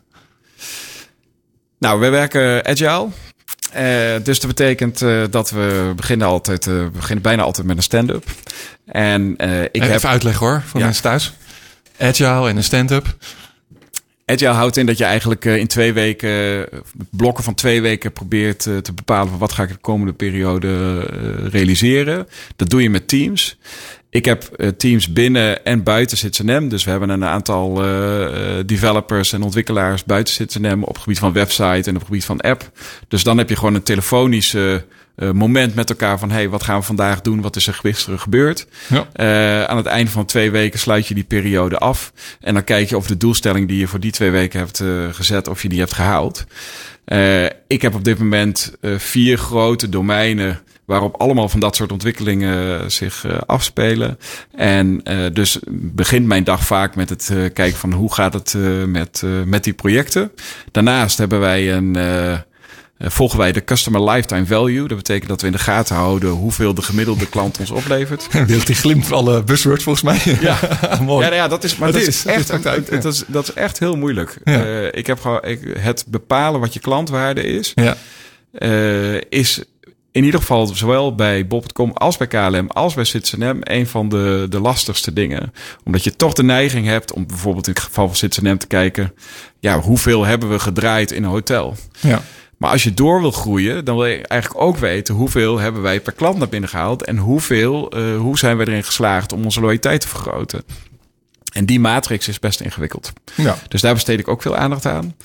[1.79, 3.09] Nou, we werken agile.
[3.73, 7.77] Eh, dus dat betekent eh, dat we beginnen altijd, eh, we beginnen bijna altijd met
[7.77, 8.25] een stand-up.
[8.85, 10.85] En eh, ik Even heb uitleggen hoor, voor Ja.
[10.87, 11.33] mensen thuis.
[12.03, 13.17] Agile en een stand-up.
[14.27, 16.31] Agile houdt in dat je eigenlijk eh, in twee weken,
[16.73, 16.79] eh,
[17.11, 21.01] blokken van twee weken probeert eh, te bepalen van wat ga ik de komende periode
[21.49, 22.29] realiseren.
[22.57, 23.59] Dat doe je met teams.
[24.11, 26.69] Ik heb teams binnen en buiten CITSNM.
[26.69, 27.75] Dus we hebben een aantal
[28.67, 32.41] developers en ontwikkelaars buiten CITSNM op het gebied van website en op het gebied van
[32.41, 32.71] app.
[33.09, 34.57] Dus dan heb je gewoon een telefonisch
[35.15, 37.41] eh, moment met elkaar van hey, wat gaan we vandaag doen?
[37.41, 38.67] Wat is er gisteren gebeurd?
[38.89, 39.09] Ja.
[39.13, 42.13] Eh, aan het einde van twee weken sluit je die periode af.
[42.41, 44.89] En dan kijk je of de doelstelling die je voor die twee weken hebt eh,
[45.11, 46.45] gezet, of je die hebt gehaald.
[47.05, 52.91] Eh, ik heb op dit moment vier grote domeinen waarop allemaal van dat soort ontwikkelingen
[52.91, 54.19] zich afspelen.
[54.57, 59.65] En dus begint mijn dag vaak met het kijken van hoe gaat het met, met
[59.65, 60.33] die projecten.
[60.71, 61.97] Daarnaast hebben wij een...
[63.03, 64.89] eh, volgen wij de Customer Lifetime Value.
[64.89, 68.29] Dat betekent dat we in de gaten houden hoeveel de gemiddelde klant ons oplevert.
[68.47, 70.37] Wilt die glimt van alle buzzwords volgens mij.
[70.41, 70.59] Ja.
[71.03, 71.25] mooi.
[71.25, 72.97] Ja, nou ja, dat is, maar Dat dat, is- is, dat is echt, ja.
[73.01, 74.39] dat, is, dat is echt heel moeilijk.
[74.45, 74.65] Ja.
[74.65, 77.97] Eh, ik heb gewoon ik, het bepalen wat je klantwaarde is, Ja.
[78.53, 79.63] eh, is
[80.13, 84.47] in ieder geval zowel bij Bob.com als bij KLM als bij CITSNM een van de,
[84.49, 85.53] de lastigste dingen.
[85.85, 89.13] Omdat je toch de neiging hebt om bijvoorbeeld in het geval van CITSNM te kijken,
[89.61, 91.77] ja, hoeveel hebben we gedraaid in een hotel?
[92.01, 92.23] ja.
[92.63, 96.01] Maar als je door wil groeien, dan wil je eigenlijk ook weten hoeveel hebben wij
[96.01, 99.61] per klant naar binnen gehaald en hoeveel, eh, hoe zijn wij erin geslaagd om onze
[99.61, 100.63] loyaliteit te vergroten.
[101.53, 103.13] En die matrix is best ingewikkeld.
[103.35, 103.57] ja.
[103.69, 105.17] Dus daar besteed ik ook veel aandacht aan.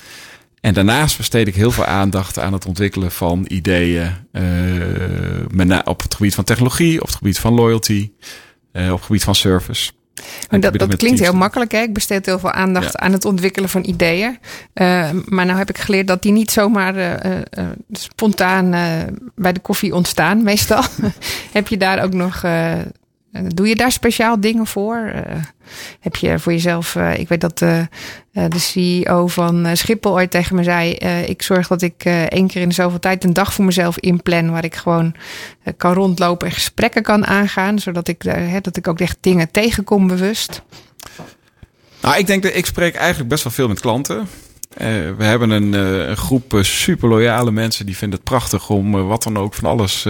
[0.62, 4.12] En daarnaast besteed ik heel veel aandacht aan het ontwikkelen van ideeën.
[5.52, 8.12] met na- op het gebied van technologie, op het gebied van loyalty,
[8.72, 9.92] eh, op het gebied van service.
[10.50, 11.72] Maar dat, klinkt heel makkelijk.
[11.72, 11.82] Hè?
[11.82, 13.00] Ik besteed heel veel aandacht Ja.
[13.00, 14.38] aan het ontwikkelen van ideeën.
[14.74, 18.70] Eh, maar nou heb ik geleerd dat die niet zomaar eh, eh, eh, spontaan
[19.36, 20.84] bij de koffie ontstaan, meestal.
[21.52, 22.42] heb je daar ook nog.
[23.38, 25.12] Eh, doe je daar speciaal dingen voor?
[25.14, 25.36] Eh,
[26.00, 26.96] heb je voor jezelf.
[26.96, 30.92] eh, ik weet dat de CEO van Schiphol ooit tegen me zei:
[31.26, 34.52] Ik zorg dat ik één keer in de zoveel tijd een dag voor mezelf inplan.
[34.52, 35.16] Waar ik gewoon
[35.78, 37.80] kan rondlopen en gesprekken kan aangaan.
[37.80, 40.62] Zodat ik, hè, dat ik ook echt dingen tegenkom bewust.
[42.02, 44.28] Nou, ik denk dat ik spreek eigenlijk best wel veel met klanten.
[44.78, 44.88] Eh,
[45.18, 49.24] we hebben een, eh, groep eh, super loyale mensen die vinden het prachtig om wat
[49.24, 50.04] dan ook van alles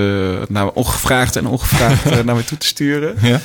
[0.47, 3.15] naar ongevraagd en ongevraagd naar me toe te sturen.
[3.21, 3.41] Ja.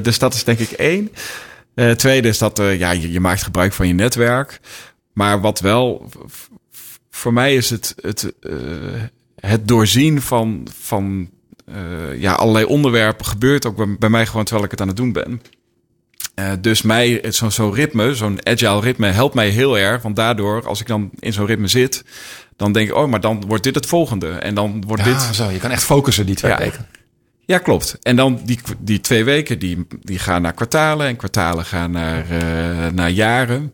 [0.00, 1.10] Dus dat is denk ik één.
[1.96, 4.60] Tweede is dat ja, je, je, maakt gebruik van je netwerk.
[5.12, 6.10] Maar wat wel,
[7.10, 8.32] voor mij is het, het,
[9.36, 11.30] het doorzien van, van
[12.16, 15.12] ja, allerlei onderwerpen gebeurt ook bij, bij mij gewoon terwijl ik het aan het doen
[15.12, 15.40] ben.
[16.34, 20.02] Uh, dus mij, zo'n zo ritme, zo'n agile ritme, helpt mij heel erg.
[20.02, 22.04] Want daardoor, als ik dan in zo'n ritme zit,
[22.56, 24.30] dan denk ik, oh, maar dan wordt dit het volgende.
[24.30, 25.34] En dan wordt ja, dit.
[25.34, 26.58] Zo, je kan echt focussen die twee ja.
[26.58, 26.86] weken.
[27.46, 27.98] Ja, klopt.
[28.02, 31.06] En dan die, die twee weken, die, die gaan naar kwartalen.
[31.06, 33.72] En kwartalen gaan naar, uh, naar jaren.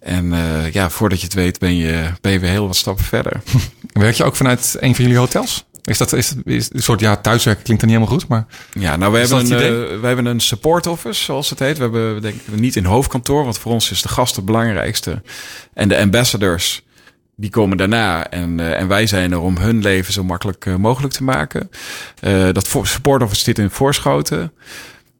[0.00, 3.04] En uh, ja, voordat je het weet, ben je, ben je weer heel wat stappen
[3.04, 3.40] verder.
[3.92, 5.65] Werk je ook vanuit een van jullie hotels?
[5.86, 8.46] Is dat is, is een soort ja, thuiswerken klinkt er niet helemaal goed, maar.
[8.72, 11.76] Ja, nou, we hebben, een, uh, we hebben een support office, zoals het heet.
[11.76, 15.22] We hebben denk ik niet in hoofdkantoor, want voor ons is de gast het belangrijkste.
[15.74, 16.82] En de ambassadors,
[17.36, 18.30] die komen daarna.
[18.30, 21.70] En, uh, en wij zijn er om hun leven zo makkelijk uh, mogelijk te maken.
[22.52, 24.52] Dat support office zit in Voorschoten.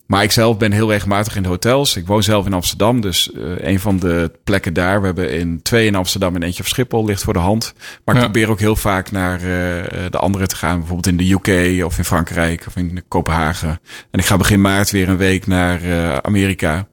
[0.07, 1.97] Maar ik zelf ben heel regelmatig in de hotels.
[1.97, 5.01] Ik woon zelf in Amsterdam, dus uh, een van de plekken daar.
[5.01, 7.75] We hebben in twee in Amsterdam en eentje op Schiphol ligt voor de hand.
[8.05, 8.29] Maar ik ja.
[8.29, 9.49] probeer ook heel vaak naar uh,
[10.11, 10.79] de andere te gaan.
[10.79, 13.81] Bijvoorbeeld in de UK of in Frankrijk of in Kopenhagen.
[14.11, 16.87] En ik ga begin maart weer een week naar uh, Amerika.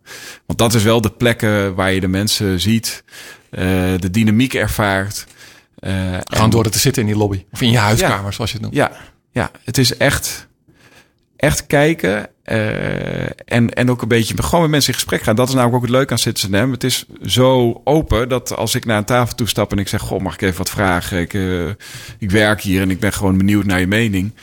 [0.45, 3.04] Want dat is wel de plekken waar je de mensen ziet.
[3.99, 5.26] De dynamiek ervaart.
[6.23, 7.45] Gewoon door te zitten in die lobby.
[7.52, 8.76] Of in je huiskamer, ja, zoals je het noemt.
[8.76, 8.91] Ja,
[9.32, 10.47] ja, het is echt
[11.44, 15.36] echt kijken uh, en, en ook een beetje gewoon met mensen in gesprek gaan.
[15.36, 18.86] Dat is namelijk ook het leuke aan Citizen Het is zo open dat als ik
[18.86, 20.02] naar een tafel toe stap en ik zeg...
[20.02, 21.20] Goh, mag ik even wat vragen?
[21.20, 21.70] Ik, uh,
[22.20, 24.34] ik werk hier en ik ben gewoon benieuwd naar je mening.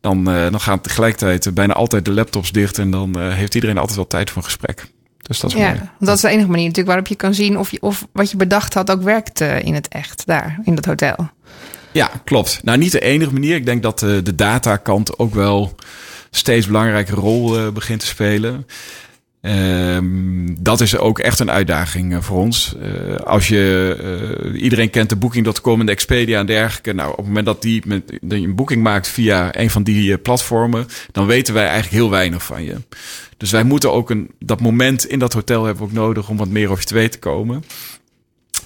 [0.00, 2.78] Dan, uh, dan gaan tegelijkertijd bijna altijd de laptops dicht...
[2.78, 4.86] en dan heeft iedereen altijd wel tijd voor een gesprek.
[5.22, 5.80] Dus dat is ja, mooi.
[5.98, 7.58] dat is de enige manier natuurlijk waarop je kan zien...
[7.58, 10.84] of, je, of wat je bedacht had ook werkt in het echt daar, in dat
[10.84, 11.30] hotel.
[11.92, 12.60] Ja, klopt.
[12.62, 13.56] Nou, niet de enige manier.
[13.56, 15.76] Ik denk dat de datakant ook wel
[16.30, 18.66] steeds belangrijke rol uh, begint te spelen.
[19.40, 22.74] Ehm, dat is ook echt een uitdaging eh, voor ons.
[22.80, 23.96] Eh, als je,
[24.52, 26.92] eh, iedereen kent de Booking.com en de Expedia en dergelijke.
[26.92, 30.18] Nou, op het moment dat, die met, je een boeking maakt via een van die
[30.18, 32.76] platformen, dan weten wij eigenlijk heel weinig van je.
[33.36, 36.36] Dus wij moeten ook een, dat moment in dat hotel hebben we ook nodig om
[36.36, 37.64] wat meer over je te weten te komen.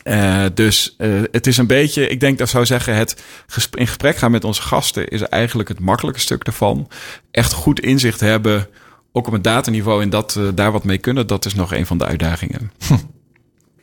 [0.04, 3.22] Uh, dus uh, het is een beetje, ik denk dat zou zeggen, het
[3.70, 6.88] in gesprek gaan met onze gasten is eigenlijk het makkelijke stuk daarvan.
[7.30, 8.68] Echt goed inzicht hebben
[9.12, 11.86] ook op het dataniveau en dat uh, daar wat mee kunnen, dat is nog een
[11.86, 12.72] van de uitdagingen.
[12.86, 12.94] Hm.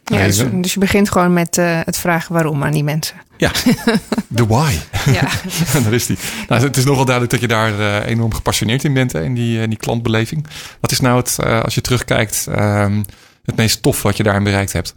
[0.03, 3.15] Ja, dus, dus, je begint gewoon met uh, het vragen waarom aan die mensen.
[3.37, 3.51] Ja,
[4.27, 4.73] de why.
[5.05, 5.29] Ja.
[5.83, 6.17] daar is die.
[6.47, 9.33] Nou, het is nogal duidelijk dat je daar uh, enorm gepassioneerd in bent, hè, in,
[9.33, 10.47] die, in die klantbeleving.
[10.79, 13.05] Wat is nou het, uh, als je terugkijkt, um,
[13.43, 14.95] het meest tof wat je daarin bereikt hebt?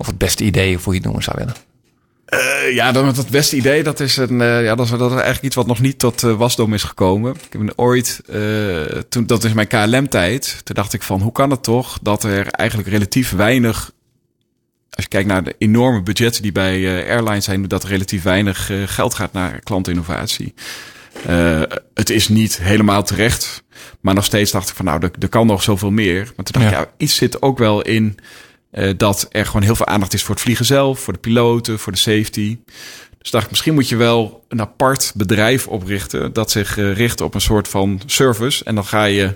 [0.00, 1.54] Of het beste idee, of hoe je het noemen zou willen?
[2.34, 5.12] Uh, ja, dan het beste idee, dat is, een, uh, ja, dat, is, dat is
[5.12, 7.34] eigenlijk iets wat nog niet tot uh, wasdom is gekomen.
[7.34, 8.20] Ik heb ooit,
[9.08, 12.46] toen, dat is mijn KLM-tijd, toen dacht ik van, hoe kan het toch dat er
[12.46, 13.92] eigenlijk relatief weinig,
[14.90, 18.70] als je kijkt naar de enorme budgetten die bij airlines zijn, dat er relatief weinig
[18.84, 20.54] geld gaat naar klantinnovatie.
[21.94, 23.62] het is niet helemaal terecht,
[24.00, 26.32] maar nog steeds dacht ik van, nou, er, er kan nog zoveel meer.
[26.36, 28.18] Maar toen dacht ik, ja, iets zit ook wel in
[28.72, 31.78] uh, dat er gewoon heel veel aandacht is voor het vliegen zelf, voor de piloten,
[31.78, 32.58] voor de safety.
[33.18, 37.20] Dus dacht ik, misschien moet je wel een apart bedrijf oprichten dat zich uh, richt
[37.20, 38.64] op een soort van service.
[38.64, 39.34] En dan ga je,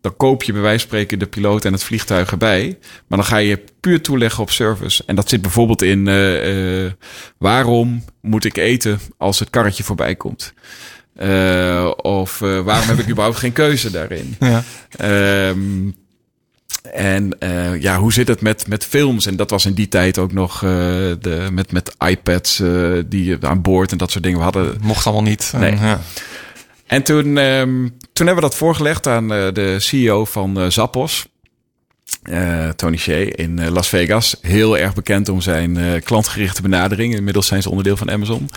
[0.00, 2.78] dan koop je bij wijze van spreken de piloot en het vliegtuig erbij.
[3.06, 5.02] Maar dan ga je puur toeleggen op service.
[5.06, 6.90] En dat zit bijvoorbeeld in uh,
[7.38, 10.52] waarom moet ik eten als het karretje voorbij komt?
[11.96, 14.36] of waarom heb ik überhaupt geen keuze daarin?
[14.40, 14.64] Ja.
[15.48, 15.94] Um,
[16.82, 19.26] en uh, ja, hoe zit het met, met films?
[19.26, 20.70] En dat was in die tijd ook nog uh,
[21.20, 24.38] de, met, met iPads uh, die aan boord en dat soort dingen.
[24.38, 24.78] We hadden...
[24.82, 25.52] Mocht allemaal niet.
[25.56, 25.76] Nee.
[25.76, 26.00] ja.
[26.86, 31.26] En toen, um, toen hebben we dat voorgelegd aan de CEO van Zappos.
[32.76, 34.36] Tony Shea in Las Vegas.
[34.40, 37.14] Heel erg bekend om zijn klantgerichte benadering.
[37.14, 38.48] Inmiddels zijn ze onderdeel van Amazon.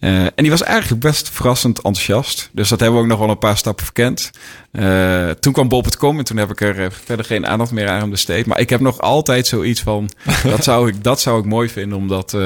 [0.00, 2.50] Uh, en die was eigenlijk best verrassend enthousiast.
[2.52, 4.30] Dus dat hebben we ook nog wel een paar stappen verkend.
[4.72, 8.10] Uh, toen kwam Bob.com en toen heb ik er uh, verder geen aandacht meer aan
[8.10, 8.46] besteed.
[8.46, 10.10] Maar ik heb nog altijd zoiets van,
[10.42, 12.36] dat, zou ik, dat zou ik mooi vinden om dat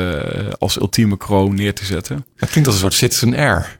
[0.59, 2.27] als ultieme kroon neer te zetten.
[2.37, 3.79] Dat klinkt als een soort Citizen Air.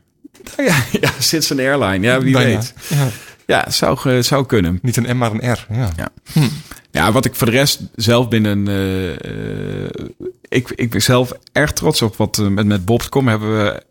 [0.57, 2.07] Ja, ja Citizen Airline.
[2.07, 2.49] Ja, wie Bijna.
[2.49, 2.75] weet.
[2.89, 3.09] Ja.
[3.47, 4.79] Ja, zou, zou kunnen.
[4.83, 5.67] Niet een M, maar een R.
[5.71, 5.91] Ja.
[5.97, 6.09] Ja.
[6.33, 6.49] Hm.
[6.91, 8.69] Ja, wat ik voor de rest zelf binnen...
[8.69, 10.09] Uh,
[10.49, 13.83] ik, ik ben zelf erg trots op wat met, met Bob.com hebben we...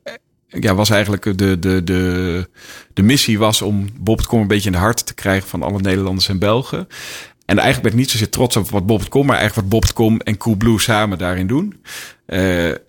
[0.47, 2.49] Ja, was eigenlijk de, de, de,
[2.93, 6.29] de missie was om Bob.com een beetje in de hart te krijgen van alle Nederlanders
[6.29, 6.87] en Belgen.
[7.45, 10.37] En eigenlijk ben ik niet zozeer trots op wat Bob.com, maar eigenlijk wat Bob.com en
[10.37, 11.81] Coolblue samen daarin doen.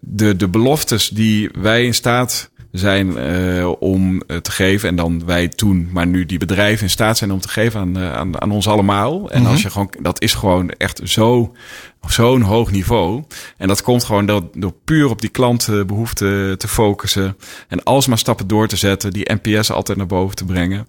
[0.00, 4.88] De, de beloftes die wij in staat zijn uh, om uh, te geven.
[4.88, 7.98] En dan wij toen, maar nu die bedrijven in staat zijn om te geven aan,
[7.98, 9.30] uh, aan, aan ons allemaal.
[9.30, 9.52] En mm -hmm.
[9.52, 11.54] als je gewoon, dat is gewoon echt zo,
[12.08, 13.24] zo'n hoog niveau.
[13.56, 17.36] En dat komt gewoon door, door puur op die klantbehoeften te focussen.
[17.68, 20.86] En alsmaar stappen door te zetten, die NPS altijd naar boven te brengen.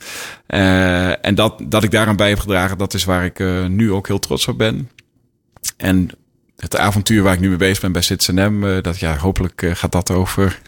[1.22, 4.20] en dat, dat ik daaraan bij heb gedragen, dat is waar ik nu ook heel
[4.20, 4.90] trots op ben.
[5.78, 6.10] En
[6.58, 10.12] het avontuur waar ik nu mee bezig ben bij CitizenM, dat ja, hopelijk gaat dat
[10.12, 10.60] over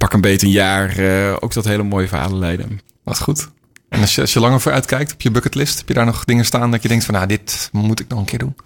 [0.00, 2.80] pak een beetje een jaar uh, ook dat hele mooie verhalen leiden.
[3.02, 3.48] Wat goed.
[3.88, 6.24] En als je, als je langer vooruit kijkt op je bucketlist, heb je daar nog
[6.24, 8.56] dingen staan dat je denkt van, nou, dit moet ik nog een keer doen?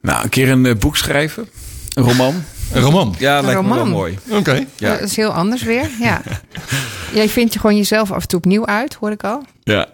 [0.00, 1.48] Nou, een keer een uh, boek schrijven.
[1.94, 2.44] Een roman.
[2.72, 3.14] Een roman?
[3.18, 3.78] Ja, een lijkt roman.
[3.78, 4.18] me wel mooi.
[4.26, 4.36] Oké.
[4.36, 4.66] Okay.
[4.76, 4.90] Ja.
[4.90, 6.22] Dat is heel anders weer, ja.
[7.14, 9.44] Jij vindt je gewoon jezelf af en toe opnieuw uit, hoor ik al.
[9.62, 9.88] Ja.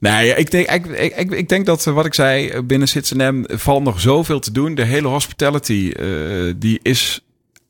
[0.00, 0.86] Nee, ik denk, ik,
[1.16, 4.74] ik, ik denk dat wat ik zei, binnen Citizen valt nog zoveel te doen.
[4.74, 7.20] De hele hospitality, uh, die is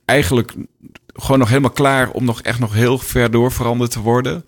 [0.04, 0.52] eigenlijk
[1.12, 4.44] gewoon nog helemaal klaar om nog echt nog heel ver door veranderd te worden.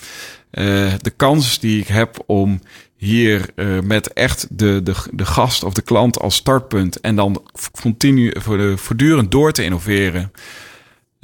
[0.52, 2.60] Uh, de kans die ik heb om
[2.96, 7.42] hier uh, met echt de, de, de gast of de klant als startpunt en dan
[7.80, 8.34] continu
[8.76, 10.32] voortdurend door te innoveren.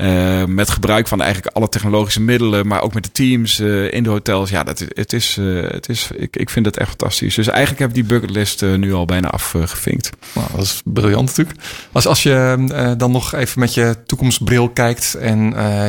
[0.00, 4.02] Uh, met gebruik van eigenlijk alle technologische middelen, maar ook met de teams uh, in
[4.02, 4.50] de hotels.
[4.50, 7.34] Ja, dat, het is, uh, het is, ik, ik vind het echt fantastisch.
[7.34, 10.10] Dus eigenlijk heb ik die bucketlist nu al bijna afgevinkt.
[10.34, 11.58] Nou, dat is briljant natuurlijk.
[11.92, 15.40] Als, als je dan nog even met je toekomstbril kijkt en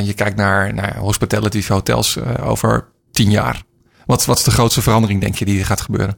[0.06, 3.64] je kijkt naar, naar hospitality hotels over tien jaar.
[4.06, 6.18] Wat, wat is de grootste verandering, denk je, die gaat gebeuren?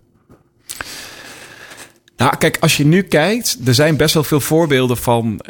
[2.17, 5.41] Nou, kijk, als je nu kijkt, er zijn best wel veel voorbeelden van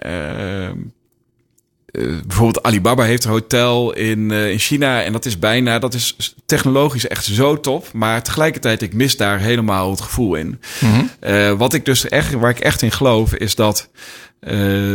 [1.91, 7.08] bijvoorbeeld Alibaba heeft een hotel in, in China en dat is bijna, dat is technologisch
[7.08, 7.93] echt zo top.
[7.93, 10.60] Maar tegelijkertijd, ik mis daar helemaal het gevoel in.
[10.80, 11.10] Mm
[11.58, 13.89] wat ik dus echt, waar ik echt in geloof, is dat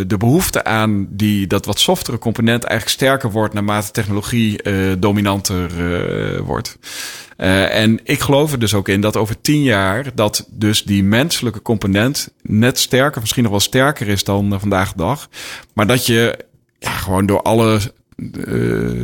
[0.06, 4.60] de behoefte aan die, dat wat softere component eigenlijk sterker wordt naarmate technologie
[4.98, 6.78] dominanter uh, wordt.
[7.36, 11.62] en ik geloof er dus ook in dat over tien jaar dat dus die menselijke
[11.62, 15.28] component net sterker, misschien nog wel sterker is dan vandaag de dag.
[15.72, 16.44] Maar dat je
[16.78, 17.80] ja, gewoon door alle,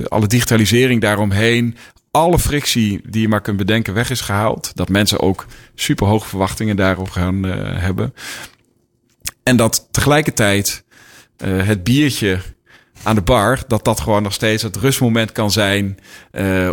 [0.08, 1.76] alle digitalisering daaromheen,
[2.10, 4.70] alle frictie die je maar kunt bedenken weg is gehaald.
[4.74, 8.14] Dat mensen ook super hoge verwachtingen daarop gaan hebben.
[9.42, 10.84] En dat tegelijkertijd
[11.44, 12.38] uh, het biertje
[13.02, 15.98] aan de bar, dat dat gewoon nog steeds het rustmoment kan zijn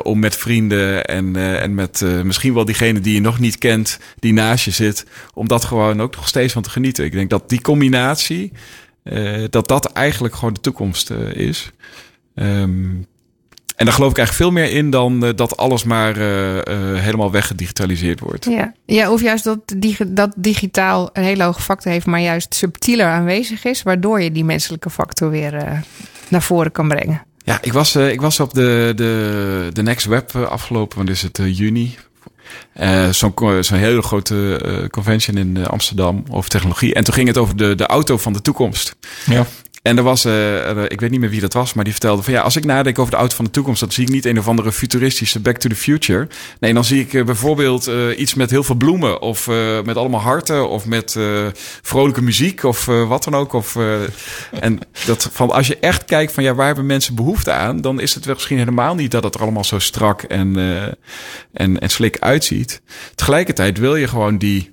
[0.03, 4.33] om met vrienden en, en met misschien wel diegene die je nog niet kent, die
[4.33, 7.05] naast je zit, om dat gewoon ook nog steeds van te genieten.
[7.05, 8.51] Ik denk dat die combinatie,
[9.49, 11.71] dat dat eigenlijk gewoon de toekomst is.
[12.35, 13.07] Um,
[13.75, 16.17] en daar geloof ik eigenlijk veel meer in dan uh, dat alles maar
[16.97, 18.45] helemaal weggedigitaliseerd wordt.
[18.45, 18.73] Ja.
[18.85, 19.59] ja, of juist dat,
[20.07, 24.45] dat digitaal een hele hoge factor heeft, maar juist subtieler aanwezig is, waardoor je die
[24.45, 25.83] menselijke factor weer
[26.27, 27.23] naar voren kan brengen.
[27.43, 31.39] Ja, ik was, ik was op de, de, de Next Web afgelopen, want is het
[31.43, 31.97] juni.
[33.11, 36.93] Zo'n zo'n hele grote convention in Amsterdam over technologie.
[36.93, 38.95] En toen ging het over de, de auto van de toekomst.
[39.25, 39.45] Ja.
[39.89, 42.33] En er was, uh, ik weet niet meer wie dat was, maar die vertelde van
[42.33, 44.39] ja, als ik nadenk over de auto van de toekomst, dan zie ik niet een
[44.39, 46.27] of andere futuristische Back to the Future.
[46.59, 49.47] Nee, dan zie ik uh, bijvoorbeeld uh, iets met heel veel bloemen, of
[49.85, 51.17] met allemaal harten, of met
[51.81, 53.53] vrolijke muziek, of wat dan ook.
[53.53, 53.77] Of,
[54.59, 57.99] en dat van als je echt kijkt van ja, waar hebben mensen behoefte aan, dan
[57.99, 60.57] is het wel misschien helemaal niet dat het er allemaal zo strak en,
[61.53, 62.81] en, en slik uitziet.
[63.15, 64.71] Tegelijkertijd wil je gewoon die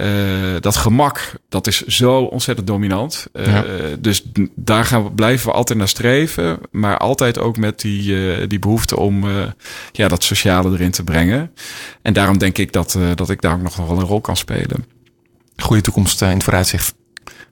[0.00, 3.26] uh, dat gemak, dat is zo ontzettend dominant.
[3.32, 3.64] Uh, ja.
[3.98, 6.58] Dus daar gaan we, blijven we altijd naar streven.
[6.70, 9.24] Maar altijd ook met die, uh, die behoefte om
[9.92, 11.50] ja, dat sociale erin te brengen.
[12.02, 14.84] En daarom denk ik dat, dat ik daar ook nog wel een rol kan spelen.
[15.56, 16.94] Goede toekomst in het vooruitzicht.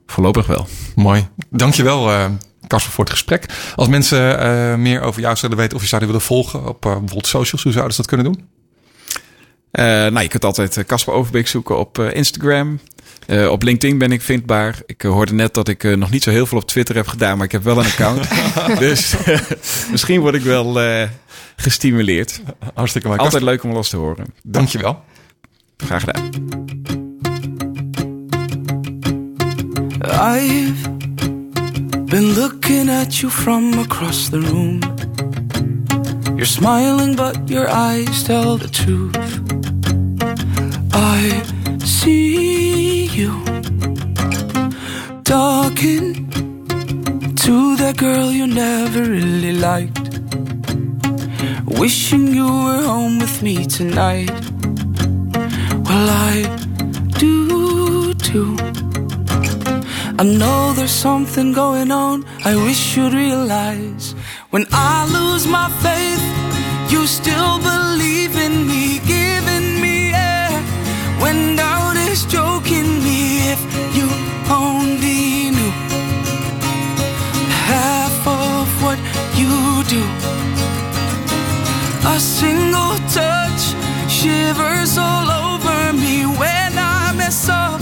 [0.05, 0.67] Voorlopig wel.
[0.95, 1.27] Mooi.
[1.49, 2.29] Dankjewel,
[2.67, 3.45] Casper, voor het gesprek.
[3.75, 7.63] Als mensen meer over jou zouden weten of je zouden willen volgen op bijvoorbeeld socials,
[7.63, 8.47] hoe zouden ze dat kunnen doen?
[9.79, 12.79] Uh, nou, je kunt altijd eh, Casper Overbeek zoeken op uh, Instagram.
[13.27, 14.81] Uh, op LinkedIn ben ik vindbaar.
[14.85, 17.45] Ik hoorde net dat ik nog niet zo heel veel op Twitter heb gedaan, maar
[17.45, 18.27] ik heb wel een account.
[18.79, 19.13] dus
[19.91, 20.79] misschien word ik wel
[21.55, 22.41] gestimuleerd.
[22.73, 23.19] Hartstikke mooi.
[23.19, 24.25] Altijd leuk om los te horen.
[24.43, 25.03] Dankjewel.
[25.77, 26.29] Graag gedaan.
[30.01, 30.89] I've
[32.05, 34.79] been looking at you from across the room.
[36.35, 39.62] You're smiling, but your eyes tell the truth.
[40.95, 41.41] I
[41.83, 43.43] see you
[45.23, 46.29] talking
[47.35, 49.99] to that girl you never really liked.
[51.65, 54.31] Wishing you were home with me tonight.
[55.87, 56.45] Well, I
[57.17, 58.55] do too.
[60.19, 62.23] I know there's something going on.
[62.45, 64.13] I wish you'd realize
[64.51, 66.23] when I lose my faith,
[66.91, 68.92] you still believe in me.
[79.87, 80.03] Do.
[82.05, 83.73] A single touch
[84.09, 87.81] shivers all over me when I mess up.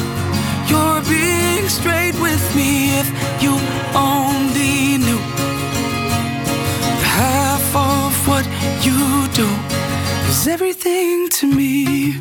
[0.70, 3.08] You're being straight with me if
[3.44, 3.54] you
[3.94, 5.20] only knew
[7.20, 8.46] half of what
[8.86, 9.48] you do
[10.30, 12.16] is everything to me.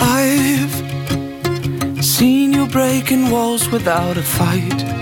[0.00, 4.99] I've seen you breaking walls without a fight.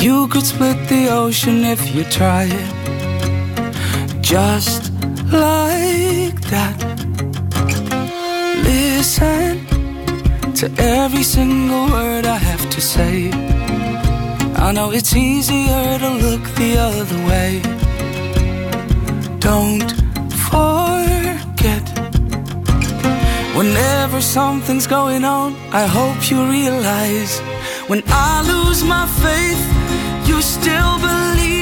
[0.00, 2.52] You could split the ocean if you tried.
[4.20, 4.92] Just
[5.32, 6.78] like that.
[8.62, 9.64] Listen
[10.54, 13.30] to every single word I have to say.
[14.56, 17.60] I know it's easier to look the other way.
[19.40, 19.90] Don't
[20.48, 21.84] forget
[23.58, 27.40] Whenever something's going on, I hope you realize
[27.88, 29.77] when I lose my faith,
[30.40, 31.57] still believe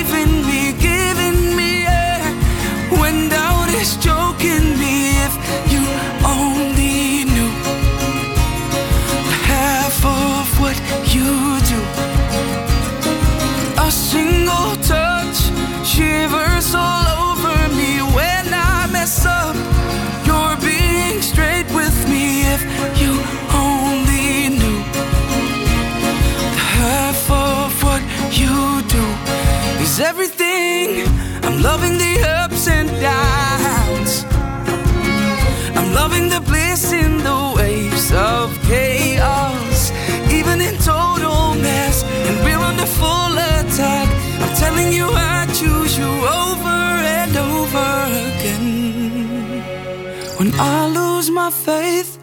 [50.58, 52.18] I lose my faith,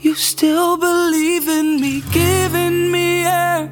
[0.00, 3.68] you still believe in me, giving me air.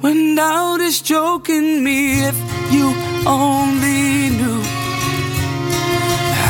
[0.00, 2.36] When doubt is choking me, if
[2.72, 2.94] you
[3.26, 4.62] only knew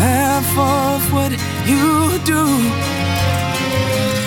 [0.02, 1.32] half of what
[1.72, 2.44] you do.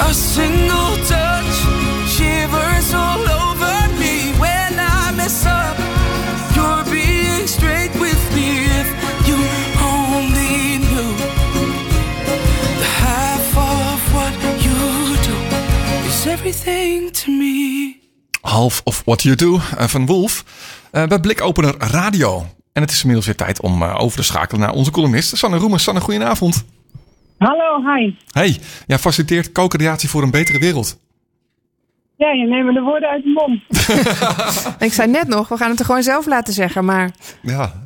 [0.10, 1.56] A single touch
[2.16, 5.46] shivers all over me when I mess
[16.40, 17.96] everything to me.
[18.42, 20.44] Half of What You Do eh, van Wolf.
[20.92, 22.46] eh, bij Blikopener Radio.
[22.74, 25.58] En het is inmiddels weer tijd om eh, over te schakelen naar onze columnist Sanne
[25.58, 25.80] Roemer.
[25.80, 26.66] Sanne, goedenavond.
[27.38, 28.14] Hallo, hi.
[28.30, 28.58] Hey,
[28.88, 31.00] jij faciliteert co-creatie voor een betere wereld.
[32.18, 33.62] Ja, je neemt de woorden uit de mond.
[34.88, 36.86] Ik zei net nog, we gaan het er gewoon zelf laten zeggen.
[36.86, 37.12] Maar
[37.42, 37.82] Ja.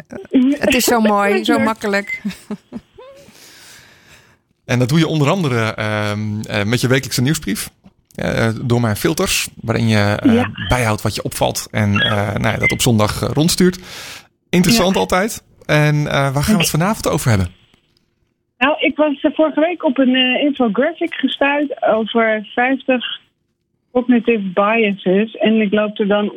[0.59, 2.21] het is zo mooi, zo makkelijk.
[4.65, 7.69] En dat doe je onder andere ehm, eh, met je wekelijkse nieuwsbrief.
[8.19, 10.49] Eh, door mijn filters, waarin je eh, Ja.
[10.67, 11.67] bijhoudt wat je opvalt.
[11.71, 13.79] En eh, nou ja, dat op zondag rondstuurt.
[14.49, 14.99] Interessant Ja.
[14.99, 15.43] altijd.
[15.65, 17.47] En eh, waar gaan we het vanavond over hebben?
[18.57, 23.19] Nou, ik was vorige week op een eh, infographic gestuurd over 50
[23.93, 25.35] cognitive biases.
[25.35, 26.31] En ik loop er dan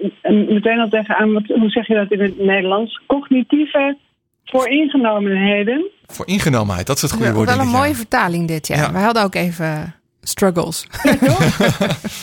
[0.48, 3.00] meteen al tegenaan, wat, hoe zeg je dat in het Nederlands?
[3.06, 3.96] Cognitieve
[4.44, 5.90] vooringenomenheden.
[6.06, 7.48] Voor ingenomenheid, dat is het goede Wel woord.
[7.48, 7.94] een denk ik, mooie ja.
[7.94, 8.76] vertaling dit, ja.
[8.76, 8.92] Ja.
[8.92, 10.86] Wij hadden ook even struggles.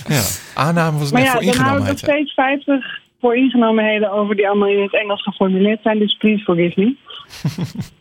[0.08, 0.22] Ja.
[0.56, 2.08] Aanname was Maar net ja, voor dan hou ik nog ja.
[2.08, 6.00] steeds 50 vooringenomenheden over die allemaal in het Engels geformuleerd zijn.
[6.00, 6.96] Dus please forgive me.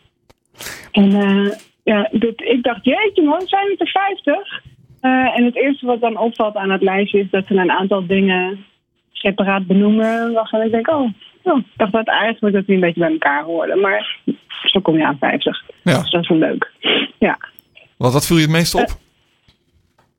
[1.01, 4.63] en eh, ja, dit, ik dacht, jeetje man, zijn het er 50?
[4.99, 8.07] Eh, en het eerste wat dan opvalt aan het lijstje is dat ze een aantal
[8.07, 8.65] dingen
[9.11, 10.33] separaat benoemen.
[10.33, 11.09] Waarvan ik denk, oh,
[11.43, 13.79] oh, ik dacht dat eigenlijk dat die een beetje bij elkaar hoorden.
[13.79, 14.17] Maar
[14.63, 15.63] zo kom je aan 50.
[15.83, 16.01] Ja.
[16.01, 16.71] Dus dat is wel leuk.
[17.19, 17.37] Ja.
[17.97, 18.89] Wat, wat viel je het meest op?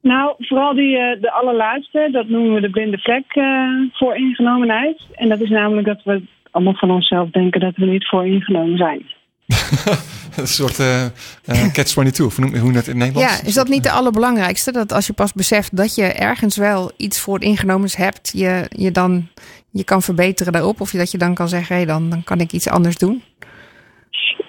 [0.02, 5.00] Nou, vooral die, eh, de allerlaatste, dat noemen we de blinde vlek eh, voor ingenomenheid.
[5.14, 8.76] En dat is namelijk dat we allemaal van onszelf denken dat we niet voor ingenomen
[8.76, 9.02] zijn.
[10.40, 13.40] een soort eh eh, catch-22, of hoe noem hoe noem je dat in het Nederlands?
[13.40, 14.72] Ja, is dat niet de allerbelangrijkste?
[14.72, 18.90] Dat als je pas beseft dat je ergens wel iets voor ingenomens hebt, je, je
[18.90, 19.28] dan
[19.70, 20.80] je kan verbeteren daarop.
[20.80, 23.22] Of dat je dan kan zeggen, hé, dan, dan kan ik iets anders doen.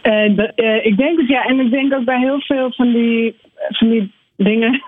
[0.02, 3.36] De- ik denk het ja, en ik denk ook bij heel veel van die,
[3.70, 4.82] van die dingen.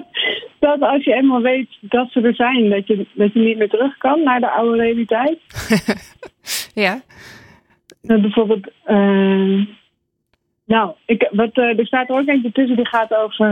[0.60, 3.68] dat als je eenmaal weet dat ze er zijn, dat je, dat je niet meer
[3.68, 5.38] terug kan naar de oude realiteit.
[6.74, 7.00] Ja,
[8.02, 9.66] Eh, bijvoorbeeld, eh,
[10.66, 13.46] nou, ik, wat, eh, er staat er ook eentje tussen die gaat over,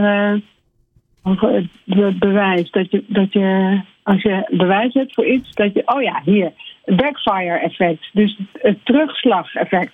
[1.23, 2.71] over het be- bewijs.
[2.71, 6.51] Dat je, dat je, als je bewijs hebt voor iets, dat je, oh ja, hier,
[6.85, 8.09] backfire effect.
[8.13, 9.93] Dus het terugslag-effect.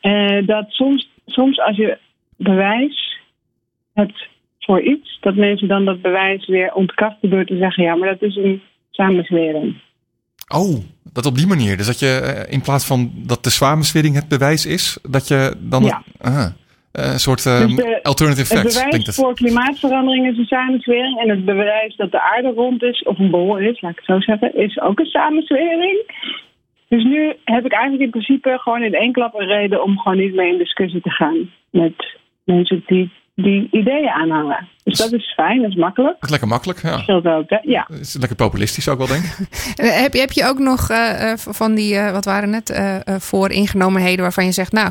[0.00, 1.98] Eh, dat soms, soms als je
[2.36, 3.18] bewijs
[3.94, 4.28] hebt
[4.70, 8.22] voor iets, dat mensen dan dat bewijs weer ontkrachten door te zeggen, ja, maar dat
[8.22, 9.74] is een samenzwering.
[10.54, 10.74] Oh,
[11.12, 11.76] dat op die manier.
[11.76, 15.54] Dus dat je eh, in plaats van dat de samenswering het bewijs is, dat je
[15.58, 16.02] dan Ja.
[16.20, 16.46] Ah,
[16.92, 18.82] eh, een soort eh, Dus de- alternative Het facts.
[18.84, 19.14] bewijs het.
[19.14, 21.18] voor klimaatverandering is een samenzwering.
[21.20, 24.06] En het bewijs dat de aarde rond is, of een bol is, laat ik het
[24.06, 25.98] zo zeggen, is ook een samenzwering.
[26.88, 30.18] Dus nu heb ik eigenlijk in principe gewoon in één klap een reden om gewoon
[30.18, 33.10] niet meer in discussie te gaan met mensen die
[33.42, 34.68] die ideeën aanhangen.
[34.84, 36.14] Dus dat is fijn, dat is makkelijk.
[36.14, 36.98] Dat is lekker makkelijk, ja.
[36.98, 37.48] Scheelt ook?
[37.62, 37.84] Ja.
[37.88, 39.38] Het is lekker populistisch ook wel, denk ik.
[39.76, 42.70] Eh, Heb je, heb je ook nog eh, eh, van die, eh, wat waren het,
[42.70, 44.90] eh, eh, vooringenomenheden waarvan je zegt, nou,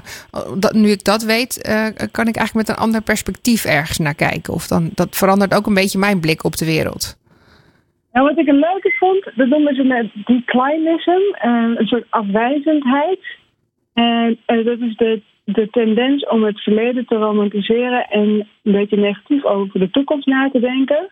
[0.57, 4.15] dat, nu ik dat weet, eh, kan ik eigenlijk met een ander perspectief ergens naar
[4.15, 4.53] kijken.
[4.53, 7.17] Of dan, dat verandert ook een beetje mijn blik op de wereld.
[8.13, 11.21] Nou, wat ik een leuke vond, dat noemen ze met declinism,
[11.77, 13.19] een soort afwijzendheid.
[13.93, 15.21] En eh, dat is de,
[15.53, 20.49] de tendens om het verleden te romantiseren en een beetje negatief over de toekomst na
[20.49, 21.09] te denken.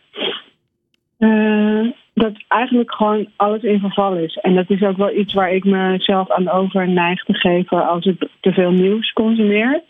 [1.17, 4.35] Eh, dat eigenlijk gewoon alles in verval is.
[4.35, 8.05] En dat is ook wel iets waar ik mezelf aan over neig te geven als
[8.05, 9.81] ik te veel nieuws consumeer.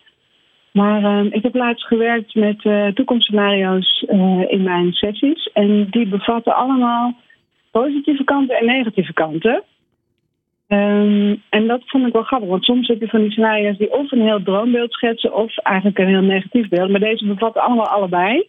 [0.71, 4.05] Maar eh, ik heb laatst gewerkt met eh, toekomstscenario's
[4.47, 5.49] in mijn sessies.
[5.53, 7.13] En die bevatten allemaal
[7.71, 9.63] positieve kanten en negatieve kanten.
[10.67, 13.93] Ehm, en dat vond ik wel grappig, want soms heb je van die scenario's die
[13.93, 16.89] of een heel droombeeld schetsen of eigenlijk een heel negatief beeld.
[16.89, 18.47] Maar deze bevatten allemaal allebei.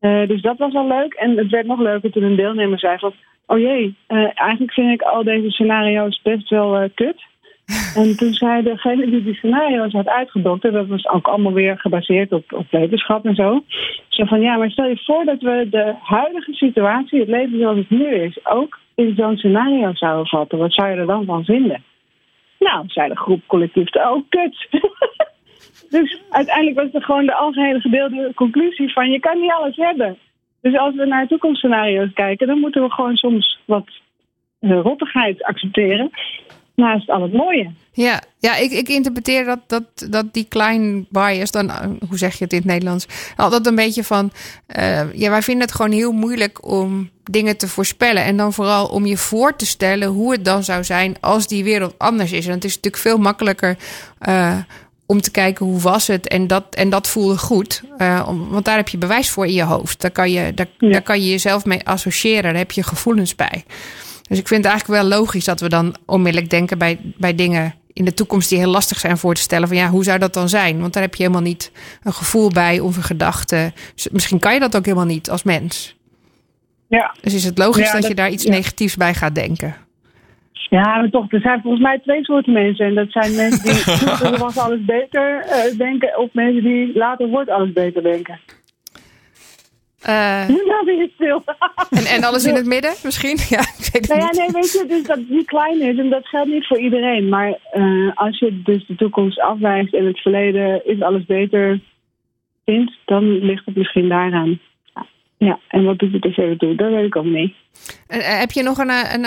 [0.00, 1.12] Eh, dus dat was wel leuk.
[1.12, 3.12] En het werd nog leuker toen een deelnemer zei van...
[3.46, 7.22] Oh jee, eh, eigenlijk vind ik al deze scenario's best wel eh, kut.
[7.94, 12.32] En toen zei degene die die scenario's had uitgedokterd, dat was ook allemaal weer gebaseerd
[12.32, 13.64] op, op wetenschap en zo.
[14.08, 17.76] Zo van ja, maar stel je voor dat we de huidige situatie, het leven zoals
[17.76, 20.58] het nu is, ook in zo'n scenario zouden vatten.
[20.58, 21.84] Wat zou je er dan van vinden?
[22.58, 24.68] Nou, zei de groep collectief, oh kut.
[25.96, 30.18] dus uiteindelijk was het gewoon de algehele gedeelde conclusie van je kan niet alles hebben.
[30.60, 33.88] Dus als we naar toekomstscenario's kijken, dan moeten we gewoon soms wat
[34.60, 36.10] uh, rottigheid accepteren.
[36.80, 37.70] Naast al het mooie.
[37.92, 42.38] Ja, ja ik, ik interpreteer dat, dat, dat die klein bias, dan, eh, hoe zeg
[42.38, 43.06] je het in het Nederlands?
[43.36, 44.32] Altijd een beetje van,
[44.78, 48.24] uh, ja, wij vinden het gewoon heel moeilijk om dingen te voorspellen.
[48.24, 51.64] En dan vooral om je voor te stellen hoe het dan zou zijn als die
[51.64, 52.46] wereld anders is.
[52.46, 53.76] En het is natuurlijk veel makkelijker
[54.28, 54.56] uh,
[55.06, 57.82] om te kijken hoe was het en dat, en dat voelde goed.
[57.98, 60.00] Uh, om, want daar heb je bewijs voor in je hoofd.
[60.00, 60.90] Daar kan je, daar, ja.
[60.90, 62.42] daar kan je jezelf mee associëren.
[62.42, 63.64] Daar heb je gevoelens bij.
[64.30, 67.74] Dus ik vind het eigenlijk wel logisch dat we dan onmiddellijk denken bij, bij dingen
[67.92, 69.68] in de toekomst die heel lastig zijn voor te stellen.
[69.68, 70.80] Van ja, hoe zou dat dan zijn?
[70.80, 71.72] Want daar heb je helemaal niet
[72.02, 73.72] een gevoel bij of een gedachte.
[74.10, 75.96] Misschien kan je dat ook helemaal niet als mens.
[76.88, 77.14] Ja.
[77.20, 78.50] Dus is het logisch ja, dat, dat, je daar iets ja.
[78.50, 79.74] negatiefs bij gaat denken?
[80.52, 82.86] Ja, maar toch, er zijn volgens mij twee soorten mensen.
[82.86, 87.28] En dat zijn mensen die vroeger was alles beter uh, denken, of mensen die later
[87.28, 88.40] wordt alles beter denken.
[90.08, 91.42] Uh, nou, ben je stil.
[91.90, 93.38] en, en alles in het midden misschien?
[93.48, 94.38] Ja, ik weet het nou ja, niet.
[94.38, 97.28] nee, weet je, dus dat die klein is en dat geldt niet voor iedereen.
[97.28, 101.80] Maar uh, als je dus de toekomst afwijst en het verleden is alles beter
[102.64, 104.60] vindt, dan ligt het misschien daaraan.
[105.38, 106.74] Ja, en wat doet het er verder toe?
[106.74, 107.54] Dat weet ik ook niet.
[108.08, 109.24] En, uh, heb je nog een, een,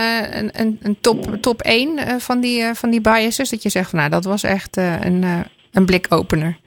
[0.62, 3.50] een, een, top, top 1 van die, van die biases?
[3.50, 5.24] Dat je zegt, van, nou, dat was echt een,
[5.74, 6.58] een blikopener.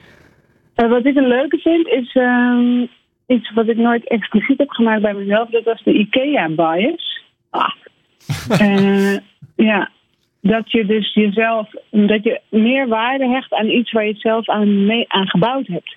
[0.75, 2.89] wat ik een leuke vind, is um,
[3.27, 5.49] iets wat ik nooit expliciet heb gemaakt bij mezelf.
[5.49, 7.21] Dat was de IKEA-bias.
[7.49, 7.73] Ah.
[8.61, 9.17] uh,
[9.69, 9.89] ja,
[10.41, 14.49] dat je dus jezelf, dat je meer waarde hecht aan iets waar je het zelf
[14.49, 15.95] aan, mee, aan gebouwd hebt.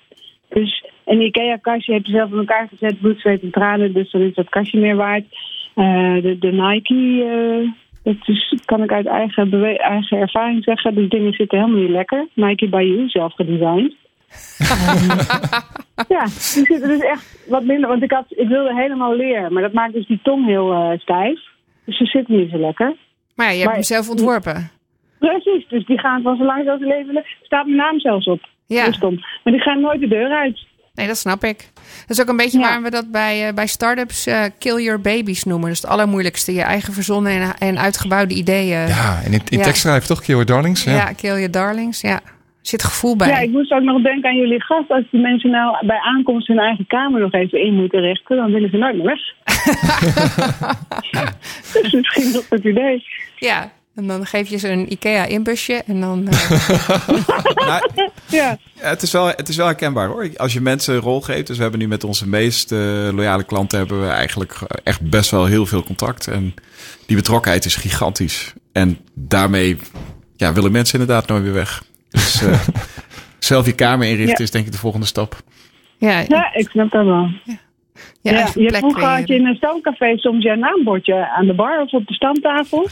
[0.49, 4.21] Dus een IKEA-kastje heb je zelf in elkaar gezet, bloed, zweet en tranen, dus dan
[4.21, 5.25] is dat kastje meer waard.
[5.75, 7.71] Uh, de, de Nike, uh,
[8.03, 12.27] dat is, kan ik uit eigen, eigen ervaring zeggen, die dingen zitten helemaal niet lekker.
[12.33, 13.95] Nike by You, zelf gedesigned.
[16.07, 17.89] Ja, die zitten dus echt wat minder.
[17.89, 20.99] Want ik, had, ik wilde helemaal leren, maar dat maakt dus die tong heel uh,
[20.99, 21.39] stijf.
[21.85, 22.95] Dus ze zitten niet zo lekker.
[23.35, 24.71] Maar ja, je hebt maar, hem zelf ontworpen.
[25.19, 27.25] Precies, dus die gaan van zo lang als ze leven.
[27.41, 28.39] staat mijn naam zelfs op.
[28.65, 28.91] Ja.
[28.91, 29.15] Stom.
[29.43, 30.59] Maar die gaan nooit de deur uit.
[30.93, 31.69] Nee, dat snap ik.
[32.07, 32.63] Dat is ook een beetje ja.
[32.63, 35.69] waarom we dat bij, uh, bij start-ups uh, kill your babies noemen.
[35.69, 36.53] Dus het allermoeilijkste.
[36.53, 38.87] Je eigen verzonnen en, en uitgebouwde ideeën.
[38.87, 39.63] Ja, en in, in ja.
[39.63, 40.21] tekst schrijven toch?
[40.21, 40.83] Kill your darlings?
[40.83, 42.01] Ja, ja kill your darlings.
[42.01, 42.19] Ja.
[42.61, 43.27] Er zit gevoel bij.
[43.27, 44.89] Ja, ik moest ook nog denken aan jullie gast.
[44.89, 48.51] Als die mensen nou bij aankomst hun eigen kamer nog even in moeten richten, dan
[48.51, 49.19] willen ze nooit meer weg.
[51.73, 53.03] dat is misschien nog het idee.
[53.35, 56.27] Ja, en dan geef je ze een IKEA-inbusje en dan...
[56.29, 57.67] Uh...
[57.67, 58.57] nou, ja.
[58.77, 60.29] het, is wel, het is wel herkenbaar hoor.
[60.35, 61.47] Als je mensen een rol geeft...
[61.47, 62.79] Dus we hebben nu met onze meest uh,
[63.13, 63.77] loyale klanten...
[63.77, 66.27] hebben we eigenlijk echt best wel heel veel contact.
[66.27, 66.53] En
[67.05, 68.53] die betrokkenheid is gigantisch.
[68.71, 69.77] En daarmee
[70.35, 71.83] ja, willen mensen inderdaad nooit weer weg.
[72.11, 72.67] Dus uh,
[73.39, 74.43] zelf je kamer inrichten ja.
[74.43, 75.35] is denk ik de volgende stap.
[75.97, 77.29] Ja, ja ik snap dat wel.
[77.43, 77.59] Ja.
[78.21, 81.81] Ja, ja, je vroeger had je in een stoomcafé soms je naambordje aan de bar
[81.81, 82.87] of op de stamtafel.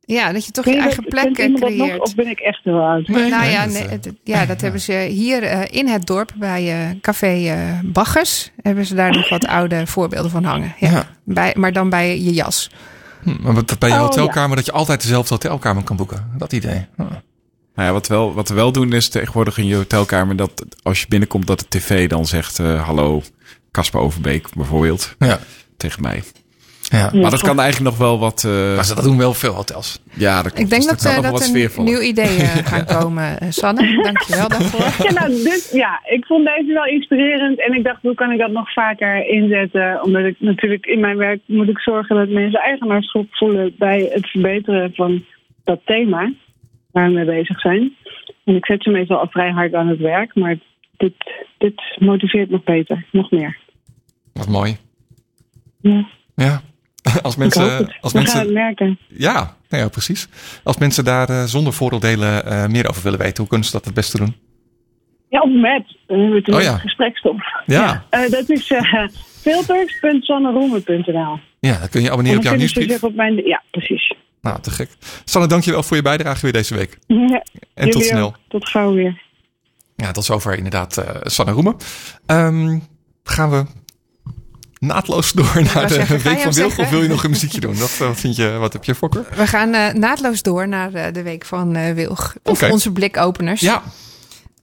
[0.00, 1.76] Ja, dat je toch je eigen plek creëert.
[1.76, 3.08] Nog, of ben ik echt heel oud?
[3.08, 7.00] Nee, nou ja, nee, ja, dat hebben ze hier uh, in het dorp bij uh,
[7.00, 8.50] Café uh, Baggers.
[8.62, 10.74] Hebben ze daar nog wat oude voorbeelden van hangen.
[10.78, 11.06] Ja, ja.
[11.24, 12.70] Bij, maar dan bij je jas.
[13.22, 16.30] Hm, maar wat, bij je hotelkamer, oh, dat je altijd dezelfde hotelkamer kan boeken.
[16.38, 16.86] Dat idee.
[16.98, 17.06] Oh.
[17.76, 20.36] Nou ja, wat, wel, wat we wel doen is tegenwoordig in je hotelkamer...
[20.36, 22.58] dat als je binnenkomt dat de tv dan zegt...
[22.58, 23.22] hallo,
[23.70, 25.16] Casper Overbeek bijvoorbeeld.
[25.18, 25.38] Ja.
[25.76, 26.22] Tegen mij.
[26.90, 27.10] Ja.
[27.12, 28.44] Maar dat kan eigenlijk nog wel wat.
[28.46, 28.52] Uh...
[28.52, 30.02] Maar dat doen wel veel hotels.
[30.12, 33.52] Ja, dat Ik denk dus dat, dat, dat er een nieuw idee uh, gaan komen,
[33.52, 34.02] Sanne.
[34.02, 34.84] Dankjewel daarvoor.
[35.06, 37.60] Ja, nou, dus, ja, ik vond deze wel inspirerend.
[37.60, 40.02] En ik dacht, hoe kan ik dat nog vaker inzetten?
[40.02, 44.26] Omdat ik natuurlijk in mijn werk moet ik zorgen dat mensen eigenaarschap voelen bij het
[44.30, 45.24] verbeteren van
[45.64, 46.32] dat thema
[46.96, 47.96] waar we mee bezig zijn.
[48.44, 50.58] En ik zet ze meestal al vrij hard aan het werk, maar
[50.96, 51.14] dit,
[51.58, 53.58] dit motiveert nog beter, nog meer.
[54.32, 54.76] Wat mooi.
[55.80, 56.08] Ja.
[56.34, 56.60] Ja.
[57.22, 57.62] Als mensen,
[58.00, 58.98] als We mensen, gaan het merken.
[59.08, 60.28] Ja, nou ja, precies.
[60.64, 63.84] Als mensen daar uh, zonder vooroordelen uh, meer over willen weten, hoe kunnen ze dat
[63.84, 64.36] het beste doen?
[65.28, 65.96] Ja, of met.
[66.06, 66.76] Dan hebben we het oh, ja.
[66.76, 67.36] gesprekstof.
[67.66, 68.04] Ja.
[68.10, 68.24] ja.
[68.24, 68.72] Uh, dat is
[69.40, 73.02] filters.sanneroemen.nl Ja, dan kun je abonneren op jouw nieuwsbrief.
[73.02, 74.14] Op mijn, ja, precies.
[74.46, 74.90] Nou, te gek.
[75.24, 76.98] Sanne, dankjewel voor je bijdrage weer deze week.
[77.06, 77.44] Ja,
[77.74, 78.26] en tot snel.
[78.26, 78.38] Ook.
[78.48, 79.22] Tot gauw weer.
[79.96, 81.76] Ja, tot zover inderdaad Sanne Roemen.
[82.26, 82.82] Um,
[83.24, 83.64] gaan we
[84.78, 86.78] naadloos door naar de zeggen, week van Wilg?
[86.78, 87.78] Of wil je nog een muziekje doen?
[87.78, 89.26] Dat, wat, vind je, wat heb je, Fokker?
[89.36, 92.34] We gaan eh, naadloos door naar eh, de week van eh, Wilg.
[92.42, 93.60] Of onze blikopeners.
[93.60, 93.82] Ja,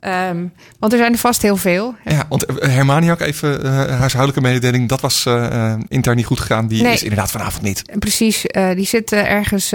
[0.03, 0.45] Ehm,
[0.79, 1.95] want er zijn er vast heel veel.
[2.05, 4.89] ja want eh, Hermaniak, even eh huishoudelijke mededeling.
[4.89, 6.67] Dat was eh, intern niet goed gegaan.
[6.67, 6.93] Die Nee.
[6.93, 7.81] is inderdaad vanavond niet.
[7.99, 8.45] Precies,
[8.75, 9.71] die zit ergens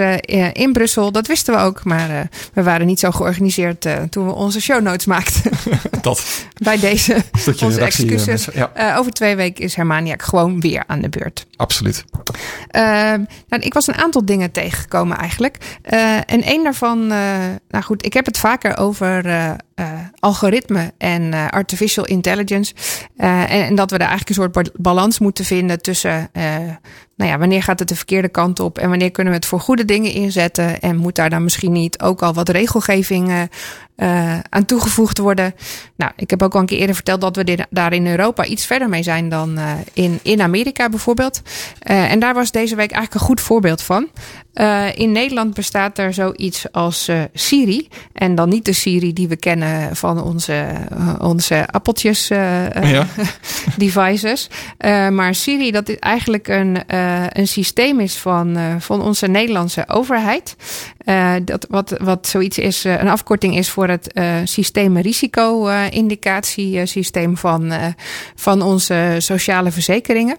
[0.53, 1.11] in Brussel.
[1.11, 5.05] Dat wisten we ook, maar we waren niet zo georganiseerd toen we onze show notes
[5.05, 5.51] maakten.
[6.01, 8.45] Dat Bij deze stukje onze redactie, excuses.
[8.45, 8.69] mensen.
[8.75, 11.45] Ja, over twee weken is Hermaniak gewoon weer aan de beurt.
[11.55, 12.03] absoluut.
[12.67, 15.57] Ehm, nou, ik was een aantal dingen tegengekomen eigenlijk.
[16.25, 19.23] En één daarvan, nou goed, ik heb het vaker over
[20.19, 22.73] algoritme en eh, artificial intelligence.
[23.17, 26.57] Eh, en, en dat we daar eigenlijk een soort ba- balans moeten vinden tussen, eh,
[27.19, 29.59] nou ja, wanneer gaat het de verkeerde kant op en wanneer kunnen we het voor
[29.59, 33.41] goede dingen inzetten en moet daar dan misschien niet ook al wat regelgeving eh,
[33.95, 35.55] eh, aan toegevoegd worden.
[35.95, 38.45] Nou, ik heb ook al een keer eerder verteld dat we dit, daar in Europa
[38.45, 41.41] iets verder mee zijn dan eh, in, in Amerika bijvoorbeeld.
[41.79, 44.07] En daar was deze week eigenlijk een goed voorbeeld van.
[44.95, 47.87] In Nederland bestaat er zoiets als Siri.
[48.13, 50.65] En dan niet de Siri die we kennen van onze,
[51.19, 53.05] onze appeltjes Ja.
[53.77, 54.49] devices.
[55.09, 56.77] Maar Siri, dat is eigenlijk een,
[57.09, 60.55] eh, een systeem is van, eh, van onze Nederlandse overheid.
[60.97, 67.73] Eh, dat wat, wat zoiets is, een afkorting is voor het eh systeem risico-indicatiesysteem van,
[68.35, 70.37] van onze sociale verzekeringen.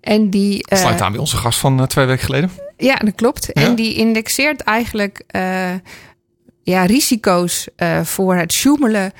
[0.00, 2.50] En die, Sluit aan bij onze gast van twee weken geleden.
[2.76, 3.50] ja, dat klopt.
[3.52, 3.62] Ja?
[3.62, 5.24] En die indexeert eigenlijk
[6.62, 7.68] ja, risico's
[8.02, 9.12] voor het sjoemelen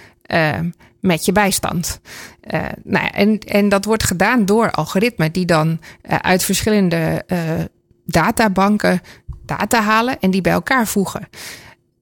[1.03, 2.01] met je bijstand.
[2.41, 7.23] Eh, nou ja, en, en dat wordt gedaan door algoritmen die dan eh, uit verschillende
[7.27, 7.39] eh,
[8.05, 9.01] databanken
[9.47, 11.29] data halen en die bij elkaar voegen.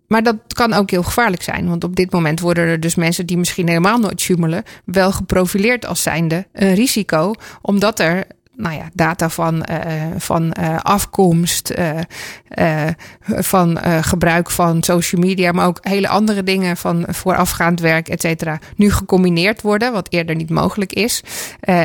[0.07, 1.68] Maar dat kan ook heel gevaarlijk zijn.
[1.68, 5.86] Want op dit moment worden er dus mensen die misschien helemaal nooit sjoemelen, wel geprofileerd
[5.86, 7.32] als zijnde een risico.
[7.62, 8.26] Omdat er
[8.61, 12.86] nou ja, data van, eh, van eh, afkomst, eh,
[13.28, 18.58] van gebruik van social media, maar ook hele andere dingen van voorafgaand werk, et cetera,
[18.76, 21.22] nu gecombineerd worden, wat eerder niet mogelijk is.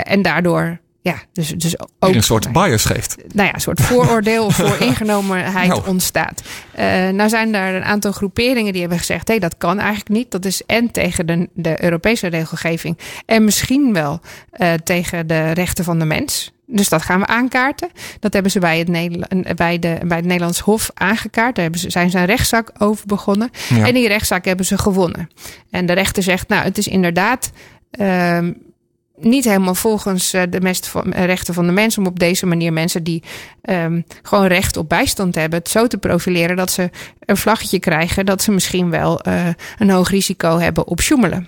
[0.04, 3.16] En daardoor, ja, dus, dus ook een soort bias geeft.
[3.34, 5.88] nou ja, een soort vooroordeel of vooringenomenheid Nou.
[5.88, 6.42] ontstaat.
[6.72, 10.32] Eh, nou zijn er een aantal groeperingen die hebben gezegd: hé, dat kan eigenlijk niet.
[10.32, 14.20] Dat is en tegen de, de Europese regelgeving en misschien wel
[14.52, 16.54] eh, tegen de rechten van de mens.
[16.68, 17.90] Dus dat gaan we aankaarten.
[18.20, 18.88] Dat hebben ze bij het,
[19.56, 21.56] bij de, bij het Nederlands Hof aangekaart.
[21.56, 23.50] Daar hebben ze, zijn ze een rechtszaak over begonnen.
[23.70, 23.88] Ja.
[23.88, 25.30] En die rechtszaak hebben ze gewonnen.
[25.70, 27.52] En de rechter zegt, nou, het is inderdaad
[27.92, 28.52] ehm,
[29.18, 32.46] niet helemaal volgens eh, de mest van, eh, rechten van de mens om op deze
[32.46, 33.24] manier mensen die
[33.62, 36.90] ehm, gewoon recht op bijstand hebben, het zo te profileren dat ze
[37.20, 39.48] een vlaggetje krijgen dat ze misschien wel eh,
[39.78, 41.48] een hoog risico hebben op sjoemelen.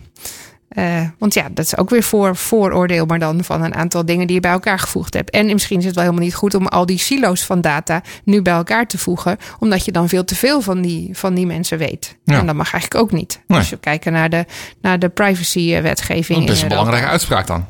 [0.67, 4.27] Eh, want ja, dat is ook weer voor vooroordeel, maar dan van een aantal dingen
[4.27, 5.29] die je bij elkaar gevoegd hebt.
[5.29, 8.41] En misschien is het wel helemaal niet goed om al die silo's van data nu
[8.41, 11.77] bij elkaar te voegen, omdat je dan veel te veel van die, van die mensen
[11.77, 12.17] weet.
[12.23, 12.39] Ja.
[12.39, 13.39] En dat mag eigenlijk ook niet.
[13.47, 13.57] Nee.
[13.57, 14.45] Als we kijken naar de,
[14.81, 16.45] naar de privacywetgeving.
[16.45, 17.65] Dat is een belangrijke uitspraak dan.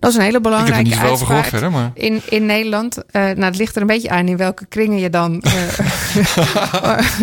[0.00, 1.70] Dat is een hele Ik heb er belangrijke niet zoveel over gehoord uitspraak.
[1.70, 1.90] verder, maar...
[1.94, 5.10] In, in Nederland, eh, nou, het ligt er een beetje aan in welke kringen je
[5.10, 5.52] dan eh,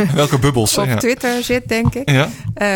[0.13, 0.78] Welke bubbels.
[0.78, 0.95] op ja.
[0.95, 2.09] Twitter zit, denk ik.
[2.09, 2.30] Ja.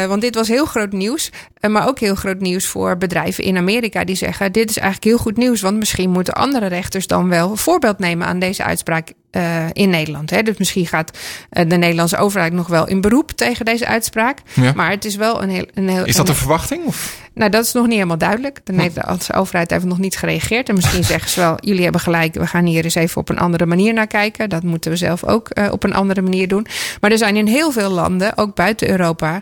[0.08, 1.30] Want dit was heel groot nieuws.
[1.68, 5.18] maar ook heel groot nieuws voor bedrijven in Amerika die zeggen: Dit is eigenlijk heel
[5.18, 5.62] goed nieuws.
[5.62, 10.30] Want misschien moeten andere rechters dan wel voorbeeld nemen aan deze uitspraak eh, in Nederland.
[10.30, 10.42] Hè?
[10.44, 11.18] Dus misschien gaat
[11.50, 14.38] eh, de Nederlandse overheid nog wel in beroep tegen deze uitspraak.
[14.54, 14.72] Ja.
[14.76, 15.66] Maar het is wel een heel.
[15.74, 16.86] Een heel Is dat een- een verwachting?
[16.86, 17.20] Of?
[17.34, 18.60] nou, dat is nog niet helemaal duidelijk.
[18.64, 20.70] De Nederlandse overheid heeft nog niet gereageerd.
[20.70, 23.40] En misschien zeggen ze wel, jullie hebben gelijk, we gaan hier eens even op een
[23.40, 24.50] andere manier naar kijken.
[24.50, 26.68] Dat moeten we zelf ook eh, op een andere manier doen.
[27.02, 29.42] Maar er zijn in heel veel landen, ook buiten Europa,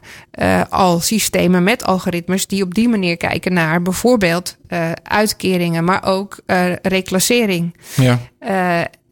[0.70, 4.58] al systemen met algoritmes die op die manier kijken naar bijvoorbeeld
[5.04, 6.38] uitkeringen, maar ook
[6.82, 7.76] reclassering.
[7.96, 8.20] Ja.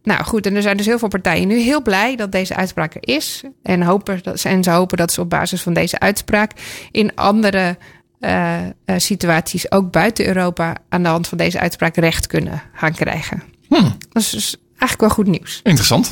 [0.08, 2.96] Nou goed, en er zijn dus heel veel partijen nu heel blij dat deze uitspraak
[2.96, 3.44] er is.
[3.64, 6.52] En, hopen dat, en ze hopen dat ze op basis van deze uitspraak
[6.92, 7.78] in andere
[8.20, 12.94] eh, eh, situaties, ook buiten Europa, aan de hand van deze uitspraak recht kunnen gaan
[12.94, 13.44] krijgen.
[13.68, 13.96] Hmm.
[14.12, 15.60] Dat is dus eigenlijk wel goed nieuws.
[15.64, 16.12] Interessant.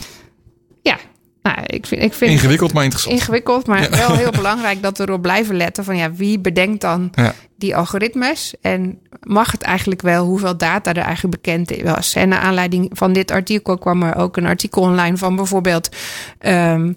[1.45, 3.15] Nou, ik vind, ik vind Ingewikkeld, maar interessant.
[3.15, 7.11] ingewikkeld, maar wel heel belangrijk dat we erop blijven letten van ja, wie bedenkt dan
[7.15, 7.33] Ja.
[7.57, 12.15] die algoritmes en mag het eigenlijk wel hoeveel data er eigenlijk bekend was.
[12.15, 15.89] En naar aanleiding van dit artikel kwam er ook een artikel online van bijvoorbeeld
[16.39, 16.93] ehm,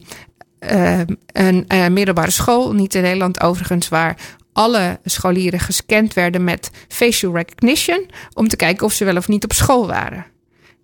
[0.59, 4.17] ehm, een eh, middelbare school, niet in Nederland overigens, waar
[4.53, 9.45] alle scholieren gescand werden met facial recognition om te kijken of ze wel of niet
[9.45, 10.27] op school waren.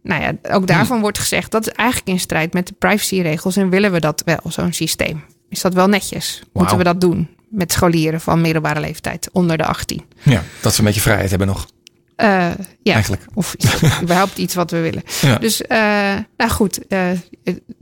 [0.05, 3.69] Nou ja, ook daarvan wordt gezegd dat is eigenlijk in strijd met de privacyregels en
[3.69, 5.25] willen we dat wel, zo'n systeem.
[5.49, 6.43] Is dat wel netjes?
[6.53, 10.05] Moeten we dat doen met scholieren van middelbare leeftijd onder de 18?
[10.23, 11.67] Ja, dat ze een beetje vrijheid hebben nog.
[12.17, 12.51] Eh,
[12.83, 13.23] ja, Eigenlijk.
[13.35, 13.55] of
[14.03, 15.03] überhaupt iets wat we willen.
[15.21, 15.39] Ja.
[15.39, 15.79] Dus, eh,
[16.37, 17.11] nou goed, eh,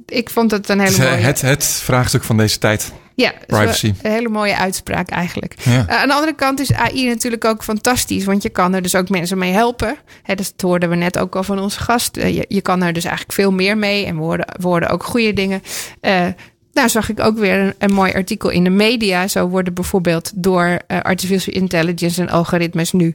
[0.06, 1.10] ik vond het een hele mooie...
[1.10, 2.92] het, het vraagstuk van deze tijd.
[3.14, 3.92] Ja, privacy.
[4.02, 5.54] Een hele mooie uitspraak eigenlijk.
[5.62, 5.86] Ja.
[5.88, 8.94] Eh, aan de andere kant is AI natuurlijk ook fantastisch, want je kan er dus
[8.94, 9.96] ook mensen mee helpen.
[10.22, 12.16] Hè, dus dat hoorden we net ook al van onze gast.
[12.16, 15.32] Eh, je, je kan er dus eigenlijk veel meer mee en we hoorden ook goede
[15.32, 15.62] dingen.
[16.00, 16.26] Eh
[16.72, 19.28] nou zag ik ook weer een, een mooi artikel in de media.
[19.28, 23.14] Zo worden bijvoorbeeld door artificial intelligence en algoritmes nu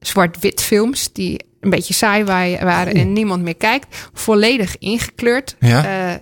[0.00, 5.56] zwart-wit films die een beetje saai wa- waren en niemand meer kijkt, volledig ingekleurd.
[5.60, 6.18] Ja.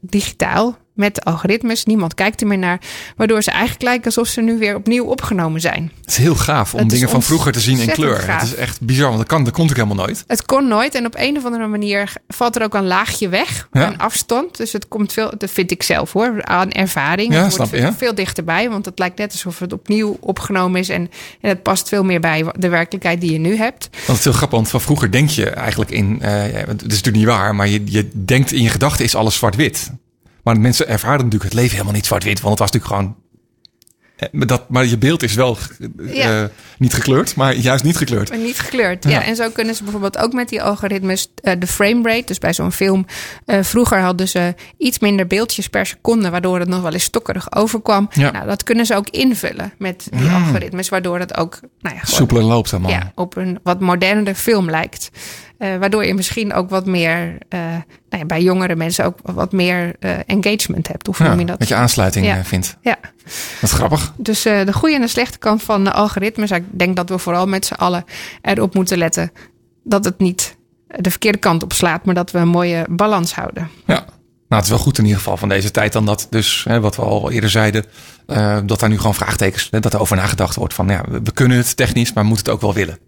[0.00, 1.84] digitaal met algoritmes.
[1.84, 2.80] Niemand kijkt er meer naar.
[3.16, 5.92] Waardoor ze eigenlijk lijken alsof ze nu weer opnieuw opgenomen zijn.
[6.00, 8.16] Het is heel gaaf om Het dingen van vroeger te zien in kleur.
[8.16, 8.40] gaaf.
[8.40, 10.24] Het is echt bizar, want dat kan, dat kon ik helemaal nooit.
[10.26, 10.94] Het kon nooit.
[10.94, 13.68] En op een of andere manier valt er ook een laagje weg.
[13.72, 13.86] Ja.
[13.86, 14.56] Een afstand.
[14.56, 17.32] Dus het komt veel, dat vind ik zelf hoor, aan ervaring.
[17.32, 18.70] Ja, het snap wordt je, veel, veel dichterbij.
[18.70, 20.88] Want het lijkt net alsof het opnieuw opgenomen is.
[20.88, 23.88] En, en het past veel meer bij de werkelijkheid die je nu hebt.
[23.92, 26.18] Want het is heel grappig, want van vroeger denk je eigenlijk in...
[26.20, 29.34] ja, het is natuurlijk niet waar, maar je, je denkt in je gedachten is alles
[29.34, 29.90] zwart-wit.
[30.48, 32.40] Maar mensen ervaren natuurlijk het leven helemaal niet zwart-wit.
[32.40, 33.16] Want het was natuurlijk gewoon...
[34.16, 35.56] eh, maar Dat, maar je beeld is wel
[36.14, 36.44] eh,
[36.78, 38.28] niet gekleurd, maar juist niet gekleurd.
[38.28, 39.04] Maar niet gekleurd.
[39.04, 39.10] Ja.
[39.10, 39.24] Ja.
[39.24, 42.24] en zo kunnen ze bijvoorbeeld ook met die algoritmes eh, de frame rate.
[42.26, 43.06] Dus bij zo'n film.
[43.46, 46.30] vroeger hadden ze iets minder beeldjes per seconde.
[46.30, 48.08] Waardoor het nog wel eens stokkerig overkwam.
[48.12, 48.30] Ja.
[48.30, 50.88] Nou, dat kunnen ze ook invullen met die algoritmes.
[50.88, 52.90] Waardoor het ook nou ja, Soepeler loopt allemaal.
[52.90, 55.10] ja, op een wat modernere film lijkt.
[55.58, 59.52] Eh, waardoor je misschien ook wat meer, eh, nou ja, bij jongere mensen ook wat
[59.52, 61.08] meer eh, engagement hebt.
[61.08, 61.58] Of Ja, noem je dat?
[61.58, 62.44] dat je aansluiting Ja.
[62.44, 62.76] vindt.
[62.82, 64.12] Ja, Dat is grappig.
[64.16, 66.50] dus de goede en de slechte kant van de algoritmes.
[66.50, 68.04] Ik denk dat we vooral met z'n allen
[68.42, 69.32] erop moeten letten
[69.84, 70.56] dat het niet
[70.86, 73.68] de verkeerde kant op slaat, maar dat we een mooie balans houden.
[73.86, 73.94] Ja.
[74.48, 76.80] Nou, het is wel goed in ieder geval van deze tijd dan dat dus, hè,
[76.80, 77.84] wat we al eerder zeiden,
[78.64, 81.32] dat daar nu gewoon vraagtekens, hè, dat er over nagedacht wordt van, ja, we, we
[81.32, 82.98] kunnen het technisch, maar moeten het ook wel willen.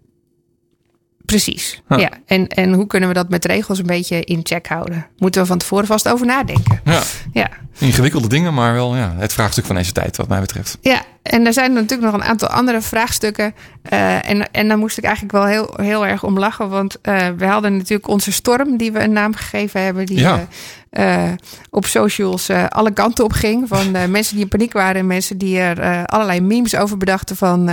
[1.31, 1.81] Precies.
[1.89, 1.97] Ja.
[1.97, 2.09] Ja.
[2.25, 5.07] En, en hoe kunnen we dat met regels een beetje in check houden?
[5.17, 6.81] Moeten we van tevoren vast over nadenken.
[6.83, 7.01] Ja.
[7.33, 7.49] Ja.
[7.77, 10.77] Ingewikkelde dingen, maar wel ja, het vraagstuk van deze tijd, wat mij betreft.
[10.81, 13.53] Ja, en er zijn natuurlijk nog een aantal andere vraagstukken.
[13.81, 16.69] Eh, en, en daar moest ik eigenlijk wel heel, heel erg om lachen.
[16.69, 20.05] Want eh, we hadden natuurlijk onze storm, die we een naam gegeven hebben.
[20.05, 20.47] Die Ja.
[20.91, 21.31] Eh,
[21.69, 23.67] op socials eh, alle kanten op ging.
[23.67, 27.35] Van eh, mensen die in paniek waren en mensen die er allerlei memes over bedachten.
[27.35, 27.69] Van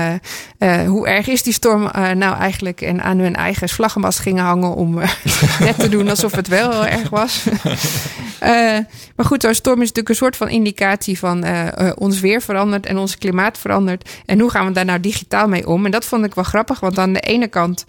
[0.87, 2.81] hoe erg is die storm nou eigenlijk?
[2.81, 4.95] En aan hun eigen vlaggenmast gingen hangen om
[5.61, 7.45] net te doen alsof het wel heel erg was.
[8.41, 8.79] Eh,
[9.17, 12.43] maar goed, zo'n storm is natuurlijk een soort van indicatie van eh, eh, ons weer
[12.43, 14.11] verandert en ons klimaat verandert.
[14.27, 15.85] En hoe gaan we daar nou digitaal mee om?
[15.85, 17.85] En dat vond ik wel grappig, want aan de ene kant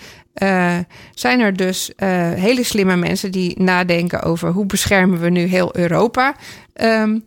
[1.13, 1.91] zijn er dus
[2.35, 6.35] hele slimme mensen die nadenken over hoe beschermen we nu heel Europa.
[6.73, 7.17] ehm,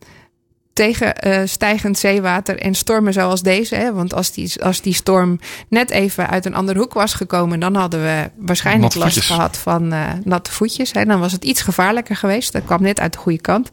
[0.73, 3.75] tegen eh, stijgend zeewater en stormen zoals deze.
[3.75, 3.93] Hè?
[3.93, 7.75] Want als die, als die storm net even uit een andere hoek was gekomen, dan
[7.75, 10.93] hadden we waarschijnlijk last gehad van eh, natte voetjes.
[10.93, 11.05] Hè?
[11.05, 12.53] Dan was het iets gevaarlijker geweest.
[12.53, 13.70] Dat kwam net uit de goede kant.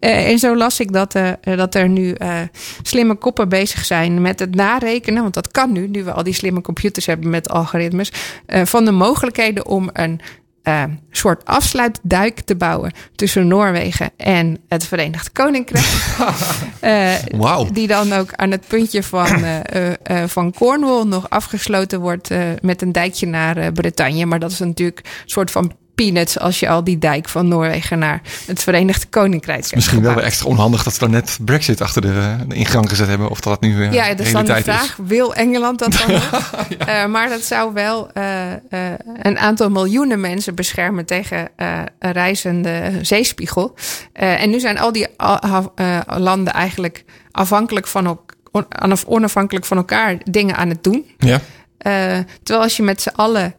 [0.00, 2.16] Eh, en zo las ik dat, dat er nu
[2.82, 5.22] slimme koppen bezig zijn met het narekenen.
[5.22, 8.12] Want dat kan nu, nu we al die slimme computers hebben met algoritmes.
[8.46, 10.20] van de mogelijkheden om een
[10.62, 15.86] eh, soort afsluitduik te bouwen tussen Noorwegen en het Verenigd Koninkrijk.
[16.80, 17.14] Eh.
[17.72, 22.92] Die dan ook aan het puntje van, eh, van Cornwall nog afgesloten wordt met een
[22.92, 24.26] dijkje naar Bretagne.
[24.26, 27.98] Maar dat is natuurlijk een soort van peanuts als je al die dijk van Noorwegen
[27.98, 31.80] naar het Verenigd Koninkrijk hebt Misschien wel weer extra onhandig dat ze dan net Brexit
[31.80, 33.30] achter de, de ingang gezet hebben.
[33.30, 34.96] Of dat het nu uh, Ja, dat is dan de vraag.
[35.04, 36.54] Wil Engeland dat dan nog?
[36.78, 38.22] Eh, maar dat zou wel eh,
[39.22, 41.48] een aantal miljoenen mensen beschermen tegen
[41.98, 43.74] een reizende zeespiegel.
[44.12, 45.06] En nu zijn al die
[46.06, 48.06] landen eigenlijk afhankelijk van
[48.50, 51.06] on- onaf- onafhankelijk van elkaar dingen aan het doen.
[51.18, 51.40] Ja.
[52.42, 53.54] Terwijl als je met z'n allen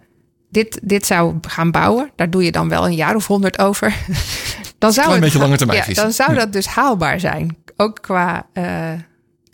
[0.54, 3.96] dit, dit zou gaan bouwen, daar doe je dan wel een jaar of honderd over.
[4.78, 7.58] dan zou het, beetje termijn ja, dan zou dat dus haalbaar zijn.
[7.78, 8.92] Ook qua, eh,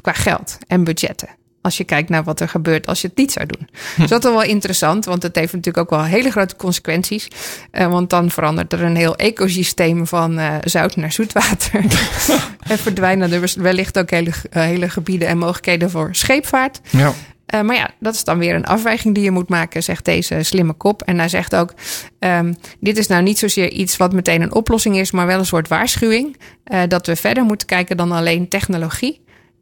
[0.02, 1.30] qua geld en budgetten.
[1.62, 3.70] Als je kijkt naar wat er gebeurt als je het niet zou doen.
[3.96, 4.02] Hm.
[4.02, 7.28] Dus dat is wel interessant, want het heeft natuurlijk ook wel hele grote consequenties.
[7.72, 11.84] Eh, want dan verandert er een heel ecosysteem van eh, zout naar zoetwater.
[12.72, 16.80] en verdwijnen er wellicht ook hele, hele gebieden en mogelijkheden voor scheepvaart.
[16.90, 17.14] ja.
[17.50, 20.44] Eh, maar ja, dat is dan weer een afweging die je moet maken, zegt deze
[20.44, 21.02] slimme kop.
[21.02, 21.74] En hij zegt ook:
[22.20, 25.46] ehm, Dit is nou niet zozeer iets wat meteen een oplossing is, maar wel een
[25.46, 26.38] soort waarschuwing.
[26.64, 29.22] eh, dat we verder moeten kijken dan alleen technologie.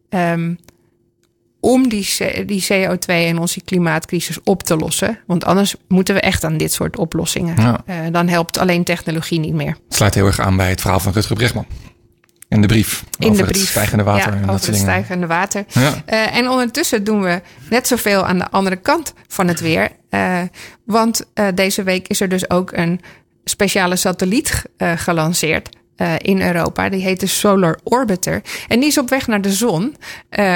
[0.09, 0.53] Ehm,
[1.59, 2.07] om die,
[2.45, 5.19] die CO2 en onze klimaatcrisis op te lossen.
[5.27, 7.55] Want anders moeten we echt aan dit soort oplossingen.
[7.61, 7.81] Ja.
[7.85, 9.77] Eh, dan helpt alleen technologie niet meer.
[9.85, 11.65] Het sluit heel erg aan bij het verhaal van Rutger Bregman.
[12.49, 13.03] In de brief.
[13.19, 14.79] In over de het stijgende water Ja, en dat over het dingen.
[14.79, 15.65] stijgende water.
[15.67, 15.93] Ja.
[16.05, 19.89] Eh, en ondertussen doen we net zoveel aan de andere kant van het weer.
[20.09, 20.41] Eh,
[20.85, 23.01] want eh, deze week is er dus ook een
[23.43, 25.75] speciale satelliet gelanceerd.
[26.17, 26.89] in Europa.
[26.89, 28.41] Die heet de Solar Orbiter.
[28.67, 29.95] En die is op weg naar de zon.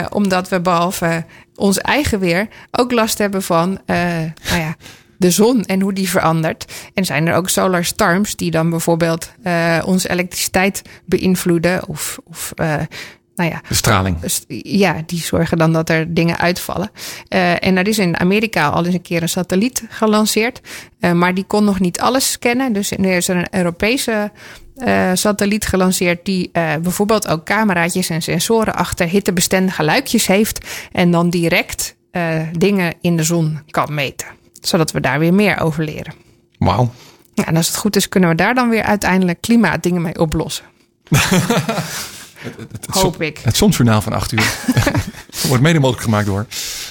[0.09, 1.25] omdat we behalve
[1.55, 4.75] ons eigen weer ook last hebben van nou ja,
[5.21, 6.65] de zon en hoe die verandert.
[6.93, 11.87] En zijn er ook solar storms die dan bijvoorbeeld eh, onze elektriciteit beïnvloeden.
[11.87, 12.75] Of, of eh,
[13.35, 14.17] nou ja, De straling.
[14.63, 16.91] ja, die zorgen dan dat er dingen uitvallen.
[17.27, 20.61] Eh, en er is in Amerika al eens een keer een satelliet gelanceerd.
[20.99, 22.73] eh, maar die kon nog niet alles scannen.
[22.73, 24.31] Dus nu is er een Europese
[24.75, 26.25] eh, satelliet gelanceerd.
[26.25, 30.65] die eh, bijvoorbeeld ook cameraatjes en sensoren achter hittebestendige luikjes heeft.
[30.91, 34.27] En dan direct eh, dingen in de zon kan meten.
[34.61, 36.13] Zodat we daar weer meer over leren.
[36.57, 36.91] Wauw.
[37.33, 40.65] Ja, en als het goed is, kunnen we daar dan weer uiteindelijk klimaatdingen mee oplossen.
[42.41, 43.37] Het, Hoop zon- ik.
[43.37, 44.53] Het van 8 uur.
[45.47, 46.45] Wordt mede mogelijk gemaakt door.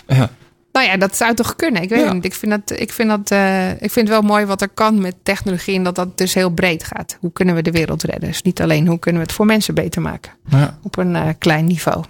[0.06, 0.30] Ja.
[0.72, 1.82] Nou ja, dat zou toch kunnen?
[1.82, 2.04] Ik weet Ja.
[2.04, 2.24] het niet.
[2.24, 5.00] Ik vind, dat, ik, vind dat, eh, ik vind het wel mooi wat er kan
[5.00, 7.16] met technologie en dat dat dus heel breed gaat.
[7.20, 8.28] Hoe kunnen we de wereld redden?
[8.28, 10.78] Dus niet alleen hoe kunnen we het voor mensen beter maken ja.
[10.82, 12.04] op een eh, klein niveau.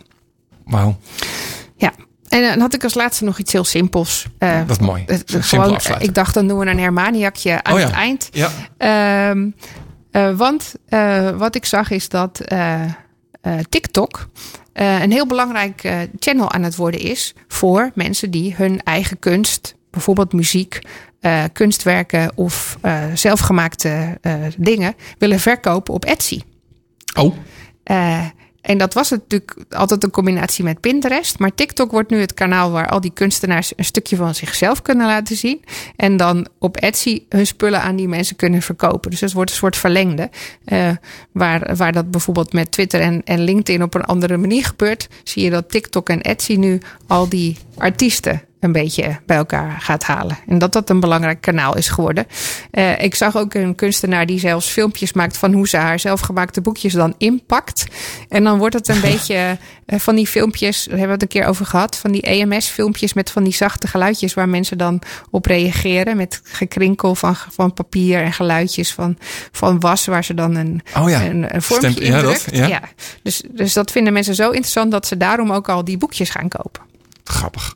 [0.65, 0.99] Wauw.
[1.77, 1.93] Ja.
[2.31, 4.27] En dan had ik als laatste nog iets heel simpels.
[4.39, 5.05] Eh, Dat is mooi.
[5.07, 6.09] eh, Simpel gewoon, afsluiten.
[6.09, 7.87] ik dacht, dan doen we een Hermaniakje aan Oh ja.
[7.87, 8.29] het eind.
[8.33, 8.51] Ja.
[10.11, 12.91] Eh, want eh, wat ik zag is dat eh, eh,
[13.69, 14.29] TikTok
[14.73, 19.19] eh, een heel belangrijk eh, channel aan het worden is voor mensen die hun eigen
[19.19, 20.79] kunst, bijvoorbeeld muziek,
[21.21, 26.41] eh, kunstwerken of eh, zelfgemaakte eh, dingen willen verkopen op Etsy.
[27.19, 27.35] Oh.
[28.61, 31.39] En dat was natuurlijk altijd een combinatie met Pinterest.
[31.39, 35.07] Maar TikTok wordt nu het kanaal waar al die kunstenaars een stukje van zichzelf kunnen
[35.07, 35.65] laten zien.
[35.97, 39.11] En dan op Etsy hun spullen aan die mensen kunnen verkopen.
[39.11, 40.31] Dus het wordt een soort verlengde.
[40.65, 40.91] Eh,
[41.33, 45.09] waar, waar dat bijvoorbeeld met Twitter en, en LinkedIn op een andere manier gebeurt.
[45.25, 50.03] Zie je dat TikTok en Etsy nu al die artiesten een beetje bij elkaar gaat
[50.03, 50.39] halen.
[50.47, 52.27] En dat dat een belangrijk kanaal is geworden.
[52.71, 56.61] Eh, ik zag ook een kunstenaar die zelfs filmpjes maakt van hoe ze haar zelfgemaakte
[56.61, 57.85] boekjes dan inpakt.
[58.29, 61.41] En dan wordt het een beetje eh, van die filmpjes, daar hebben we het een
[61.41, 65.47] keer over gehad, van die EMS-filmpjes met van die zachte geluidjes waar mensen dan op
[65.47, 66.17] reageren.
[66.17, 69.19] Met gekrinkel van, van papier en geluidjes van,
[69.53, 71.25] van was, waar ze dan een, Oh ja.
[71.25, 72.57] een, een vormpje Stem- ja, in dat, drukt.
[72.57, 72.81] ja.
[73.23, 76.49] Dus, dus dat vinden mensen zo interessant dat ze daarom ook al die boekjes gaan
[76.49, 76.83] kopen.
[77.25, 77.75] Grappig.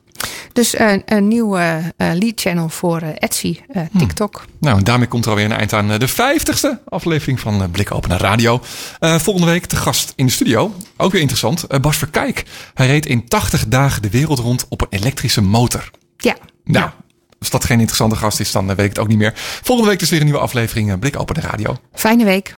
[0.52, 4.44] Dus een, een nieuwe eh, lead channel voor eh, Etsy, eh, TikTok.
[4.60, 8.18] Nou, en daarmee komt er alweer een eind aan de vijftigste aflevering van Blik Open
[8.18, 8.60] Radio.
[9.00, 10.74] Eh, volgende week te gast in de studio.
[10.96, 11.80] Ook weer interessant.
[11.80, 12.44] Bas Verkijk.
[12.74, 15.90] Hij reed in 80 dagen de wereld rond op een elektrische motor.
[16.16, 16.36] Ja.
[16.64, 16.90] Nou,
[17.38, 19.32] als dat geen interessante gast is, dan weet ik het ook niet meer.
[19.62, 21.76] Volgende week dus weer een nieuwe aflevering Blik Open Radio.
[21.92, 22.52] Fijne week.